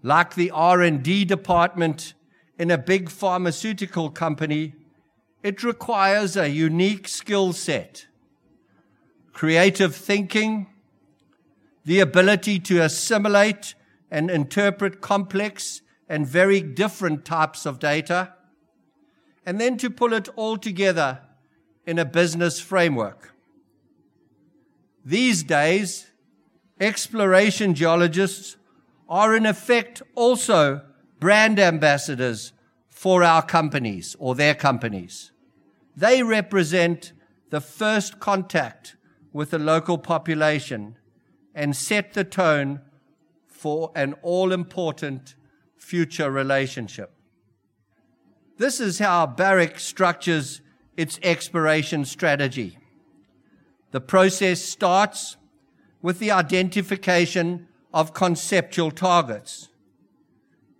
Like 0.00 0.36
the 0.36 0.52
R&D 0.52 1.24
department 1.24 2.14
in 2.56 2.70
a 2.70 2.78
big 2.78 3.10
pharmaceutical 3.10 4.10
company, 4.10 4.74
it 5.42 5.64
requires 5.64 6.36
a 6.36 6.48
unique 6.48 7.08
skill 7.08 7.52
set, 7.52 8.06
creative 9.32 9.96
thinking, 9.96 10.68
the 11.84 11.98
ability 11.98 12.60
to 12.60 12.82
assimilate 12.82 13.74
and 14.10 14.30
interpret 14.30 15.00
complex 15.00 15.82
and 16.08 16.26
very 16.26 16.60
different 16.60 17.24
types 17.24 17.66
of 17.66 17.78
data, 17.78 18.32
and 19.44 19.60
then 19.60 19.76
to 19.78 19.90
pull 19.90 20.12
it 20.12 20.28
all 20.36 20.56
together 20.56 21.20
in 21.84 21.98
a 21.98 22.04
business 22.04 22.60
framework. 22.60 23.32
These 25.04 25.44
days, 25.44 26.10
exploration 26.80 27.74
geologists 27.74 28.56
are 29.08 29.36
in 29.36 29.46
effect 29.46 30.02
also 30.14 30.82
brand 31.20 31.58
ambassadors 31.58 32.52
for 32.88 33.22
our 33.22 33.42
companies 33.42 34.16
or 34.18 34.34
their 34.34 34.54
companies. 34.54 35.30
They 35.96 36.22
represent 36.22 37.12
the 37.50 37.60
first 37.60 38.18
contact 38.18 38.96
with 39.32 39.50
the 39.50 39.58
local 39.58 39.98
population 39.98 40.96
and 41.54 41.76
set 41.76 42.14
the 42.14 42.24
tone 42.24 42.80
for 43.56 43.90
an 43.94 44.14
all 44.22 44.52
important 44.52 45.34
future 45.76 46.30
relationship. 46.30 47.10
This 48.58 48.80
is 48.80 48.98
how 48.98 49.26
Barrick 49.26 49.78
structures 49.78 50.60
its 50.96 51.18
exploration 51.22 52.04
strategy. 52.04 52.78
The 53.92 54.00
process 54.00 54.60
starts 54.60 55.36
with 56.02 56.18
the 56.18 56.30
identification 56.30 57.68
of 57.92 58.14
conceptual 58.14 58.90
targets. 58.90 59.68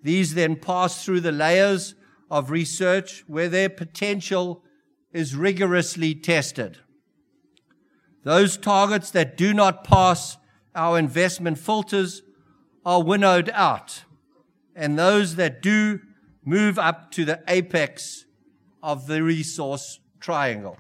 These 0.03 0.35
then 0.35 0.57
pass 0.57 1.05
through 1.05 1.21
the 1.21 1.33
layers 1.33 1.95
of 2.31 2.51
research 2.51 3.25
where 3.27 3.49
their 3.49 3.71
potential 3.71 4.63
is 5.13 5.35
rigorously 5.35 6.15
tested. 6.15 6.79
Those 8.23 8.57
targets 8.57 9.11
that 9.13 9.37
do 9.37 9.55
not 9.55 9.85
pass 9.85 10.37
our 10.75 10.99
investment 10.99 11.59
filters 11.59 12.23
are 12.87 13.03
winnowed 13.03 13.51
out, 13.53 14.05
and 14.77 14.97
those 14.97 15.35
that 15.35 15.61
do 15.61 16.01
move 16.45 16.79
up 16.79 17.11
to 17.11 17.25
the 17.25 17.43
apex 17.49 18.25
of 18.81 19.09
the 19.09 19.25
resource 19.25 19.99
triangle. 20.21 20.79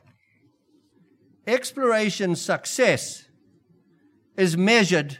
Exploration 1.48 2.36
success 2.36 3.24
is 4.36 4.56
measured 4.56 5.18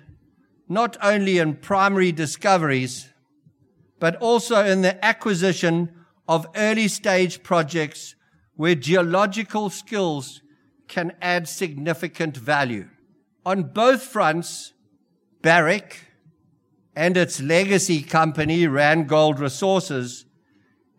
not 0.69 0.97
only 1.03 1.39
in 1.39 1.57
primary 1.57 2.13
discoveries, 2.13 3.09
but 3.99 4.15
also 4.17 4.65
in 4.65 4.83
the 4.83 5.05
acquisition 5.05 5.93
of 6.29 6.47
early 6.55 6.87
stage 6.87 7.43
projects 7.43 8.15
where 8.55 8.77
geological 8.77 9.71
skills 9.71 10.41
can 10.87 11.13
add 11.21 11.49
significant 11.49 12.37
value. 12.37 12.89
On 13.45 13.65
both 13.65 14.03
fronts, 14.03 14.73
Barrick 15.43 16.06
and 16.97 17.15
its 17.19 17.43
legacy 17.43 18.03
company, 18.03 18.65
Randgold 18.65 19.39
Resources, 19.39 20.25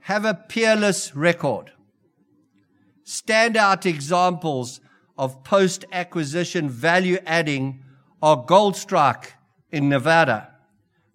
have 0.01 0.23
a 0.23 0.35
peerless 0.35 1.15
record. 1.15 1.71
Standout 3.03 3.83
examples 3.85 4.79
of 5.17 5.43
post 5.43 5.85
acquisition 5.91 6.69
value 6.69 7.17
adding 7.25 7.83
are 8.21 8.45
Goldstrike 8.45 9.31
in 9.71 9.89
Nevada, 9.89 10.53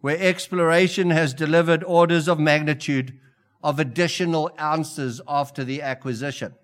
where 0.00 0.18
exploration 0.18 1.10
has 1.10 1.32
delivered 1.32 1.84
orders 1.84 2.26
of 2.26 2.40
magnitude 2.40 3.16
of 3.62 3.78
additional 3.78 4.50
ounces 4.60 5.20
after 5.28 5.62
the 5.62 5.80
acquisition. 5.80 6.54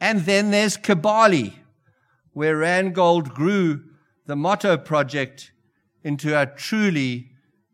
And 0.00 0.20
then 0.20 0.50
there's 0.50 0.78
Kibali, 0.78 1.52
where 2.32 2.56
Randgold 2.56 3.34
grew 3.34 3.84
the 4.24 4.36
Moto 4.36 4.78
project 4.78 5.52
into 6.04 6.38
a 6.38 6.46
truly 6.46 7.32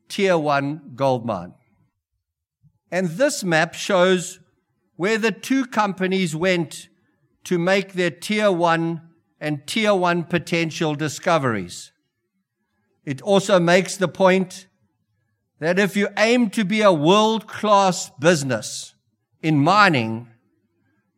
tier 0.09 0.39
one 0.39 0.93
gold 0.95 1.27
mine. 1.27 1.53
And 2.91 3.11
this 3.11 3.45
map 3.45 3.75
shows 3.75 4.41
where 4.97 5.19
the 5.19 5.33
two 5.33 5.67
companies 5.67 6.35
went 6.35 6.89
to 7.45 7.59
make 7.59 7.93
their 7.93 8.11
tier 8.11 8.51
one 8.51 9.03
and 9.41 9.67
tier 9.67 9.95
one 9.95 10.25
potential 10.25 10.95
discoveries. 10.95 11.93
It 13.05 13.23
also 13.23 13.59
makes 13.59 13.97
the 13.97 14.09
point 14.09 14.67
that 15.59 15.79
if 15.79 15.97
you 15.97 16.09
aim 16.17 16.51
to 16.51 16.65
be 16.65 16.83
a 16.83 16.93
world 16.93 17.47
class 17.47 18.11
business 18.21 18.95
in 19.43 19.59
mining, 19.59 20.29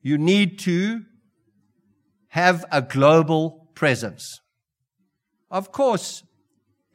you 0.00 0.18
need 0.18 0.58
to 0.60 1.04
have 2.28 2.64
a 2.70 2.82
global 2.82 3.68
presence. 3.74 4.40
Of 5.50 5.70
course, 5.72 6.22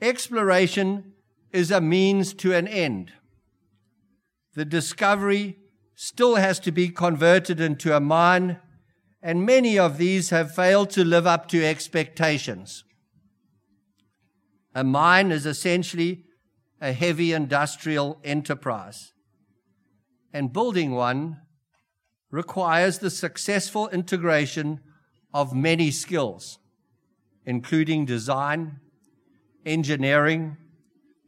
exploration 0.02 1.14
is 1.52 1.72
a 1.72 1.82
means 1.82 2.34
to 2.36 2.54
an 2.54 2.68
end. 2.68 3.12
The 4.54 4.66
discovery 4.66 5.58
still 5.96 6.36
has 6.36 6.60
to 6.62 6.72
be 6.72 6.90
converted 6.90 7.60
into 7.60 7.96
a 7.96 8.00
mine, 8.00 8.60
and 9.22 9.46
many 9.46 9.80
of 9.80 9.98
these 9.98 10.30
have 10.30 10.54
failed 10.54 10.90
to 10.92 11.04
live 11.04 11.26
up 11.26 11.48
to 11.50 11.66
expectations. 11.66 12.84
A 14.76 14.84
mine 14.84 15.32
is 15.32 15.46
essentially 15.46 16.26
a 16.80 16.94
heavy 16.94 17.34
industrial 17.34 18.20
enterprise. 18.24 19.14
And 20.32 20.54
building 20.54 20.92
one 20.92 21.42
requires 22.30 23.00
the 23.00 23.10
successful 23.10 23.88
integration 23.90 24.82
of 25.34 25.56
many 25.56 25.90
skills, 25.90 26.60
including 27.46 28.06
design, 28.06 28.80
engineering, 29.66 30.58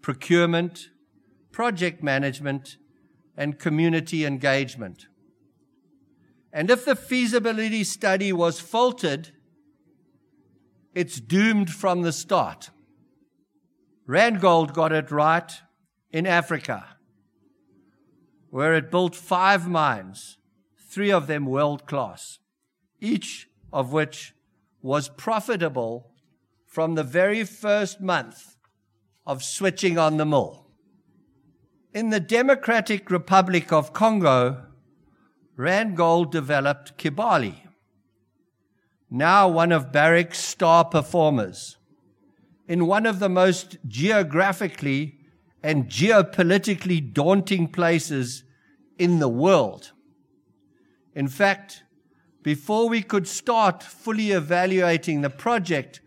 procurement, 0.01 0.89
project 1.51 2.01
management, 2.03 2.77
and 3.35 3.59
community 3.59 4.25
engagement. 4.25 5.07
And 6.51 6.69
if 6.69 6.85
the 6.85 6.95
feasibility 6.95 7.83
study 7.83 8.33
was 8.33 8.59
faulted, 8.59 9.31
it's 10.95 11.19
doomed 11.19 11.69
from 11.69 12.01
the 12.01 12.11
start. 12.11 12.71
Randgold 14.07 14.73
got 14.73 14.91
it 14.91 15.11
right 15.11 15.51
in 16.11 16.25
Africa, 16.25 16.97
where 18.49 18.73
it 18.73 18.89
built 18.89 19.15
five 19.15 19.67
mines, 19.67 20.37
three 20.89 21.11
of 21.11 21.27
them 21.27 21.45
world 21.45 21.85
class, 21.85 22.39
each 22.99 23.47
of 23.71 23.93
which 23.93 24.33
was 24.81 25.09
profitable 25.09 26.11
from 26.69 26.93
the 26.93 27.03
very 27.03 27.43
first 27.43 27.99
month 27.99 28.55
of 29.25 29.43
switching 29.43 29.97
on 29.97 30.17
the 30.17 30.25
mill. 30.25 30.67
In 31.95 32.11
the 32.11 32.19
Democratic 32.19 33.09
Republic 33.09 33.73
of 33.73 33.91
Congo, 33.91 34.65
Randgold 35.57 36.29
developed 36.29 36.95
Kibali, 36.97 37.55
now 39.09 39.47
one 39.47 39.71
of 39.71 39.91
Barrick's 39.91 40.37
star 40.37 40.85
performers 40.85 41.77
in 42.67 42.85
one 42.85 43.07
of 43.07 43.17
the 43.17 43.29
most 43.29 43.77
geographically 43.87 45.17
and 45.63 45.87
geopolitically 45.87 47.11
daunting 47.11 47.67
places 47.67 48.43
in 48.99 49.17
the 49.17 49.27
world. 49.27 49.91
In 51.15 51.27
fact, 51.27 51.83
before 52.43 52.87
we 52.87 53.01
could 53.01 53.27
start 53.27 53.81
fully 53.81 54.31
evaluating 54.31 55.21
the 55.21 55.31
project, 55.31 55.99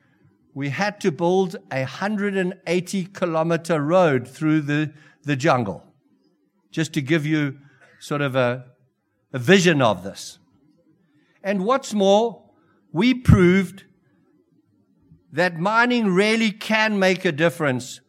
we 0.55 0.68
had 0.68 1.00
to 1.00 1.11
build 1.11 1.57
a 1.70 1.80
180 1.80 3.05
kilometer 3.07 3.80
road 3.80 4.28
through 4.28 4.61
the, 4.62 4.92
the 5.22 5.36
jungle, 5.36 5.84
just 6.70 6.92
to 6.92 7.00
give 7.00 7.24
you 7.24 7.59
sort 7.98 8.20
of 8.20 8.36
a, 8.36 8.64
a 9.32 9.38
vision 9.38 9.80
of 9.80 10.05
this. 10.05 10.38
And 11.42 11.64
what's 11.64 11.94
more, 11.94 12.44
we 12.92 13.14
proved 13.14 13.84
that 15.32 15.59
mining 15.59 16.12
really 16.12 16.53
can 16.53 16.98
make 16.98 17.24
a 17.24 17.32
difference 17.32 18.00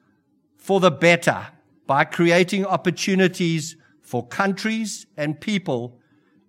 for 0.58 0.80
the 0.80 0.92
better 0.92 1.48
by 1.88 2.04
creating 2.04 2.66
opportunities 2.66 3.78
for 4.02 4.28
countries 4.28 5.06
and 5.16 5.40
people 5.40 6.00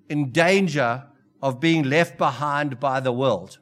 in 0.09 0.32
danger 0.32 1.05
of 1.40 1.61
being 1.61 1.84
left 1.84 2.18
behind 2.18 2.80
by 2.80 3.01
the 3.01 3.12
world. 3.12 3.59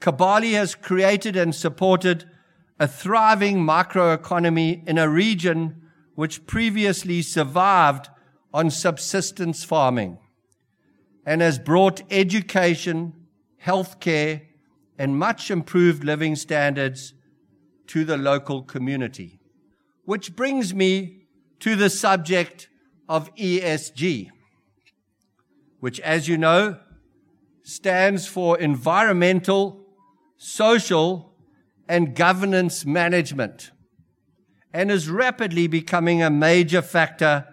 Kibali 0.00 0.52
has 0.52 0.74
created 0.74 1.36
and 1.36 1.54
supported 1.54 2.28
a 2.78 2.86
thriving 2.86 3.58
microeconomy 3.58 4.86
in 4.86 4.98
a 4.98 5.08
region 5.08 5.82
which 6.14 6.46
previously 6.46 7.22
survived 7.22 8.08
on 8.52 8.70
subsistence 8.70 9.64
farming 9.64 10.18
and 11.26 11.40
has 11.40 11.58
brought 11.58 12.02
education, 12.10 13.12
healthcare, 13.64 14.42
and 14.98 15.18
much 15.18 15.50
improved 15.50 16.02
living 16.04 16.34
standards 16.34 17.14
to 17.86 18.04
the 18.04 18.16
local 18.16 18.62
community. 18.62 19.40
Which 20.04 20.34
brings 20.34 20.72
me 20.74 21.26
to 21.60 21.76
the 21.76 21.90
subject 21.90 22.68
of 23.08 23.34
ESG, 23.34 24.30
which, 25.80 26.00
as 26.00 26.28
you 26.28 26.38
know, 26.38 26.78
stands 27.62 28.26
for 28.26 28.58
environmental, 28.58 29.84
social, 30.38 31.34
and 31.88 32.14
governance 32.14 32.84
management 32.84 33.70
and 34.72 34.90
is 34.90 35.08
rapidly 35.08 35.66
becoming 35.66 36.22
a 36.22 36.30
major 36.30 36.82
factor 36.82 37.46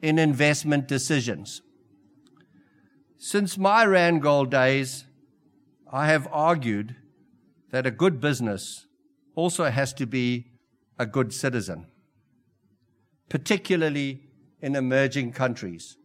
in 0.00 0.18
investment 0.18 0.88
decisions. 0.88 1.60
Since 3.18 3.58
my 3.58 3.84
Randgold 3.84 4.50
days, 4.50 5.04
I 5.92 6.06
have 6.06 6.26
argued 6.32 6.96
that 7.70 7.86
a 7.86 7.90
good 7.90 8.20
business 8.20 8.86
also 9.34 9.64
has 9.70 9.92
to 9.94 10.06
be 10.06 10.46
a 10.98 11.06
good 11.06 11.32
citizen, 11.32 11.86
particularly 13.28 14.22
in 14.60 14.74
emerging 14.74 15.32
countries. 15.32 15.96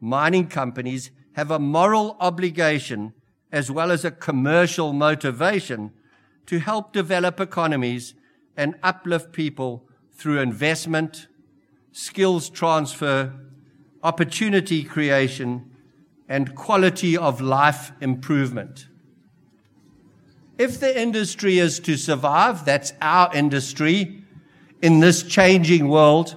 Mining 0.00 0.48
companies 0.48 1.10
have 1.34 1.50
a 1.50 1.58
moral 1.58 2.16
obligation 2.20 3.12
as 3.54 3.70
well 3.70 3.92
as 3.92 4.04
a 4.04 4.10
commercial 4.10 4.92
motivation 4.92 5.92
to 6.44 6.58
help 6.58 6.92
develop 6.92 7.38
economies 7.38 8.12
and 8.56 8.74
uplift 8.82 9.30
people 9.30 9.88
through 10.12 10.40
investment, 10.40 11.28
skills 11.92 12.50
transfer, 12.50 13.32
opportunity 14.02 14.82
creation, 14.82 15.70
and 16.28 16.56
quality 16.56 17.16
of 17.16 17.40
life 17.40 17.92
improvement. 18.00 18.88
If 20.58 20.80
the 20.80 21.00
industry 21.00 21.58
is 21.60 21.78
to 21.80 21.96
survive, 21.96 22.64
that's 22.64 22.92
our 23.00 23.32
industry 23.32 24.24
in 24.82 24.98
this 24.98 25.22
changing 25.22 25.86
world, 25.88 26.34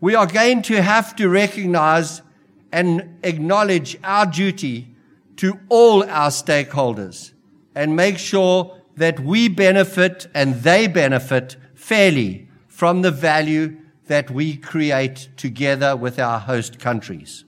we 0.00 0.14
are 0.14 0.28
going 0.28 0.62
to 0.62 0.80
have 0.80 1.16
to 1.16 1.28
recognize 1.28 2.22
and 2.70 3.18
acknowledge 3.24 3.98
our 4.04 4.24
duty 4.24 4.94
to 5.38 5.58
all 5.68 6.02
our 6.04 6.30
stakeholders 6.30 7.32
and 7.74 7.96
make 7.96 8.18
sure 8.18 8.80
that 8.96 9.20
we 9.20 9.48
benefit 9.48 10.26
and 10.34 10.62
they 10.62 10.86
benefit 10.86 11.56
fairly 11.74 12.48
from 12.66 13.02
the 13.02 13.10
value 13.10 13.76
that 14.06 14.30
we 14.30 14.56
create 14.56 15.28
together 15.36 15.96
with 15.96 16.18
our 16.18 16.40
host 16.40 16.78
countries. 16.78 17.44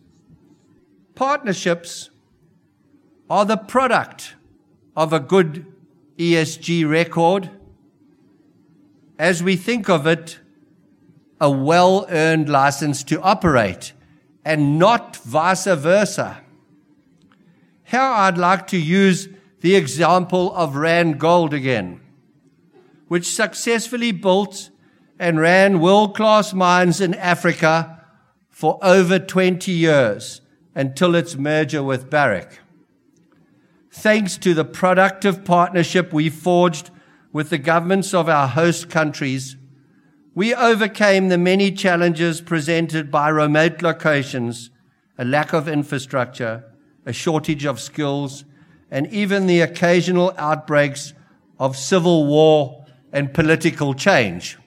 Partnerships 1.15 2.11
are 3.29 3.45
the 3.45 3.57
product 3.57 4.35
of 4.97 5.13
a 5.13 5.21
good 5.21 5.67
ESG 6.17 6.89
record. 6.89 7.51
As 9.19 9.43
we 9.43 9.57
think 9.57 9.89
of 9.89 10.07
it, 10.07 10.39
a 11.41 11.51
well 11.51 12.07
earned 12.09 12.49
license 12.49 13.03
to 13.05 13.21
operate 13.23 13.93
and 14.45 14.79
not 14.79 15.17
vice 15.17 15.65
versa. 15.65 16.43
Here 17.91 18.01
I'd 18.01 18.39
like 18.39 18.69
to 18.69 18.79
use 18.79 19.29
the 19.63 19.75
example 19.75 20.55
of 20.55 20.75
Randgold 20.75 21.53
again, 21.53 22.01
which 23.09 23.27
successfully 23.27 24.13
built 24.13 24.71
and 25.19 25.41
ran 25.41 25.81
world 25.81 26.15
class 26.15 26.55
mines 26.55 27.01
in 27.01 27.15
Africa 27.15 28.07
for 28.49 28.79
over 28.81 29.19
20 29.19 29.73
years 29.73 30.41
until 30.73 31.17
its 31.17 31.35
merger 31.35 31.83
with 31.83 32.09
Barrick. 32.09 32.61
Thanks 33.91 34.39
to 34.39 34.55
the 34.55 34.65
productive 34.65 35.45
partnership 35.45 36.13
we 36.13 36.31
forged 36.31 36.91
with 37.33 37.51
the 37.51 37.59
governments 37.59 38.15
of 38.15 38.29
our 38.29 38.47
host 38.47 38.89
countries, 38.89 39.57
we 40.33 40.55
overcame 40.55 41.29
the 41.29 41.39
many 41.39 41.73
challenges 41.73 42.41
presented 42.41 43.11
by 43.11 43.29
remote 43.31 43.83
locations, 43.83 44.71
a 45.19 45.25
lack 45.25 45.53
of 45.53 45.67
infrastructure, 45.67 46.70
a 47.07 47.13
shortage 47.13 47.65
of 47.65 47.81
skills, 47.81 48.45
and 48.91 49.07
even 49.13 49.47
the 49.47 49.61
occasional 49.61 50.35
outbreaks 50.37 51.15
of 51.59 51.77
civil 51.77 52.27
war 52.27 52.85
and 53.13 53.33
political 53.33 53.95
change. 53.95 54.59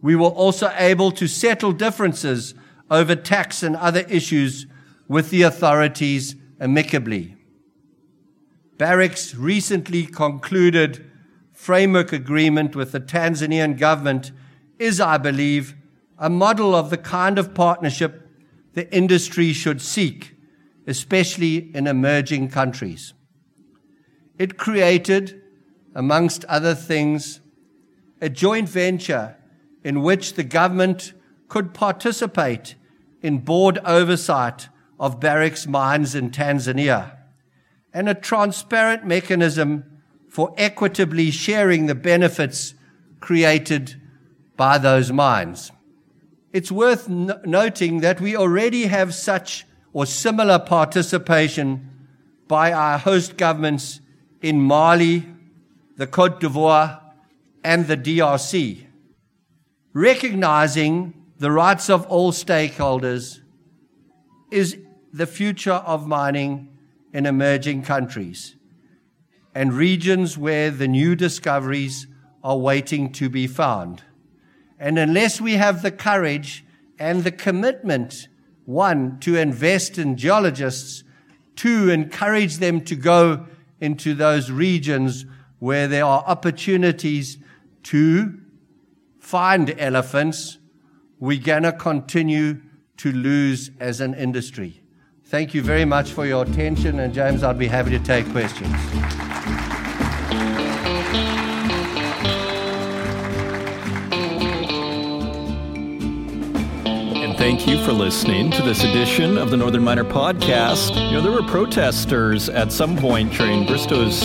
We 0.00 0.16
were 0.16 0.28
also 0.28 0.72
able 0.76 1.12
to 1.12 1.26
settle 1.26 1.72
differences 1.72 2.54
over 2.90 3.14
tax 3.14 3.62
and 3.62 3.76
other 3.76 4.00
issues 4.08 4.66
with 5.08 5.30
the 5.30 5.42
authorities 5.42 6.34
amicably. 6.58 7.36
Barrick's 8.78 9.34
recently 9.34 10.06
concluded 10.06 11.10
framework 11.52 12.12
agreement 12.12 12.74
with 12.74 12.92
the 12.92 13.00
Tanzanian 13.00 13.78
government 13.78 14.32
is, 14.78 15.00
I 15.00 15.18
believe, 15.18 15.74
a 16.18 16.30
model 16.30 16.74
of 16.74 16.88
the 16.88 16.96
kind 16.96 17.38
of 17.38 17.54
partnership 17.54 18.26
the 18.72 18.90
industry 18.94 19.52
should 19.52 19.82
seek 19.82 20.34
especially 20.86 21.74
in 21.74 21.86
emerging 21.86 22.48
countries. 22.48 23.14
It 24.38 24.56
created, 24.56 25.40
amongst 25.94 26.44
other 26.46 26.74
things, 26.74 27.40
a 28.20 28.28
joint 28.28 28.68
venture 28.68 29.36
in 29.84 30.02
which 30.02 30.34
the 30.34 30.44
government 30.44 31.12
could 31.48 31.74
participate 31.74 32.74
in 33.22 33.38
board 33.38 33.78
oversight 33.84 34.68
of 34.98 35.20
Barrick's 35.20 35.66
mines 35.66 36.14
in 36.14 36.30
Tanzania 36.30 37.16
and 37.92 38.08
a 38.08 38.14
transparent 38.14 39.04
mechanism 39.04 39.84
for 40.28 40.54
equitably 40.56 41.30
sharing 41.30 41.86
the 41.86 41.94
benefits 41.94 42.74
created 43.18 44.00
by 44.56 44.78
those 44.78 45.10
mines. 45.10 45.72
It's 46.52 46.70
worth 46.70 47.08
noting 47.08 48.00
that 48.00 48.20
we 48.20 48.36
already 48.36 48.86
have 48.86 49.14
such 49.14 49.66
or 49.92 50.06
similar 50.06 50.58
participation 50.58 51.88
by 52.48 52.72
our 52.72 52.98
host 52.98 53.36
governments 53.36 54.00
in 54.42 54.60
Mali, 54.60 55.26
the 55.96 56.06
Cote 56.06 56.40
d'Ivoire, 56.40 57.00
and 57.62 57.86
the 57.86 57.96
DRC. 57.96 58.86
Recognizing 59.92 61.14
the 61.38 61.50
rights 61.50 61.90
of 61.90 62.06
all 62.06 62.32
stakeholders 62.32 63.40
is 64.50 64.76
the 65.12 65.26
future 65.26 65.72
of 65.72 66.06
mining 66.06 66.68
in 67.12 67.26
emerging 67.26 67.82
countries 67.82 68.56
and 69.54 69.72
regions 69.72 70.38
where 70.38 70.70
the 70.70 70.88
new 70.88 71.16
discoveries 71.16 72.06
are 72.42 72.56
waiting 72.56 73.12
to 73.12 73.28
be 73.28 73.46
found. 73.46 74.02
And 74.78 74.98
unless 74.98 75.40
we 75.40 75.54
have 75.54 75.82
the 75.82 75.90
courage 75.90 76.64
and 76.98 77.24
the 77.24 77.32
commitment 77.32 78.28
one, 78.70 79.18
to 79.20 79.36
invest 79.36 79.98
in 79.98 80.16
geologists, 80.16 81.04
two, 81.56 81.90
encourage 81.90 82.58
them 82.58 82.80
to 82.82 82.94
go 82.94 83.46
into 83.80 84.14
those 84.14 84.50
regions 84.50 85.26
where 85.58 85.88
there 85.88 86.04
are 86.04 86.22
opportunities 86.26 87.38
to 87.82 88.38
find 89.18 89.74
elephants, 89.78 90.58
we're 91.18 91.40
going 91.40 91.64
to 91.64 91.72
continue 91.72 92.60
to 92.96 93.12
lose 93.12 93.70
as 93.80 94.00
an 94.00 94.14
industry. 94.14 94.82
Thank 95.26 95.54
you 95.54 95.62
very 95.62 95.84
much 95.84 96.12
for 96.12 96.26
your 96.26 96.44
attention, 96.44 97.00
and 97.00 97.12
James, 97.14 97.42
I'd 97.42 97.58
be 97.58 97.68
happy 97.68 97.90
to 97.90 98.00
take 98.00 98.28
questions. 98.30 98.74
Thank 107.50 107.66
you 107.66 107.84
for 107.84 107.92
listening 107.92 108.48
to 108.48 108.62
this 108.62 108.84
edition 108.84 109.36
of 109.36 109.50
the 109.50 109.56
Northern 109.56 109.82
Miner 109.82 110.04
Podcast. 110.04 110.94
You 111.06 111.14
know, 111.14 111.20
there 111.20 111.32
were 111.32 111.42
protesters 111.42 112.48
at 112.48 112.70
some 112.70 112.96
point 112.96 113.32
during 113.32 113.66
Bristow's 113.66 114.22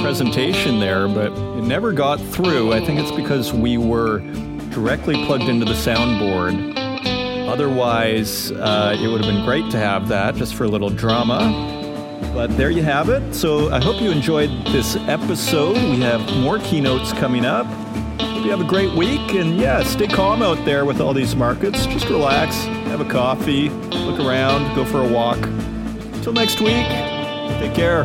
presentation 0.00 0.80
there, 0.80 1.06
but 1.06 1.32
it 1.32 1.64
never 1.64 1.92
got 1.92 2.18
through. 2.18 2.72
I 2.72 2.82
think 2.82 2.98
it's 2.98 3.12
because 3.12 3.52
we 3.52 3.76
were 3.76 4.20
directly 4.70 5.22
plugged 5.26 5.50
into 5.50 5.66
the 5.66 5.74
soundboard. 5.74 6.74
Otherwise, 7.46 8.52
uh, 8.52 8.96
it 8.98 9.06
would 9.06 9.22
have 9.22 9.30
been 9.30 9.44
great 9.44 9.70
to 9.72 9.76
have 9.76 10.08
that 10.08 10.36
just 10.36 10.54
for 10.54 10.64
a 10.64 10.68
little 10.68 10.88
drama. 10.88 11.50
But 12.32 12.56
there 12.56 12.70
you 12.70 12.82
have 12.84 13.10
it. 13.10 13.34
So 13.34 13.70
I 13.70 13.82
hope 13.82 14.00
you 14.00 14.10
enjoyed 14.10 14.48
this 14.68 14.96
episode. 14.96 15.74
We 15.74 16.00
have 16.00 16.22
more 16.38 16.58
keynotes 16.60 17.12
coming 17.12 17.44
up. 17.44 17.66
Hope 18.42 18.46
you 18.46 18.58
have 18.58 18.66
a 18.66 18.68
great 18.68 18.92
week. 18.94 19.34
And 19.34 19.56
yeah, 19.56 19.84
stay 19.84 20.08
calm 20.08 20.42
out 20.42 20.64
there 20.64 20.84
with 20.84 21.00
all 21.00 21.14
these 21.14 21.36
markets. 21.36 21.86
Just 21.86 22.08
relax, 22.08 22.56
have 22.90 23.00
a 23.00 23.04
coffee, 23.04 23.68
look 23.68 24.18
around, 24.18 24.74
go 24.74 24.84
for 24.84 24.98
a 24.98 25.08
walk. 25.08 25.36
Until 25.36 26.32
next 26.32 26.60
week, 26.60 26.88
take 27.60 27.72
care. 27.72 28.02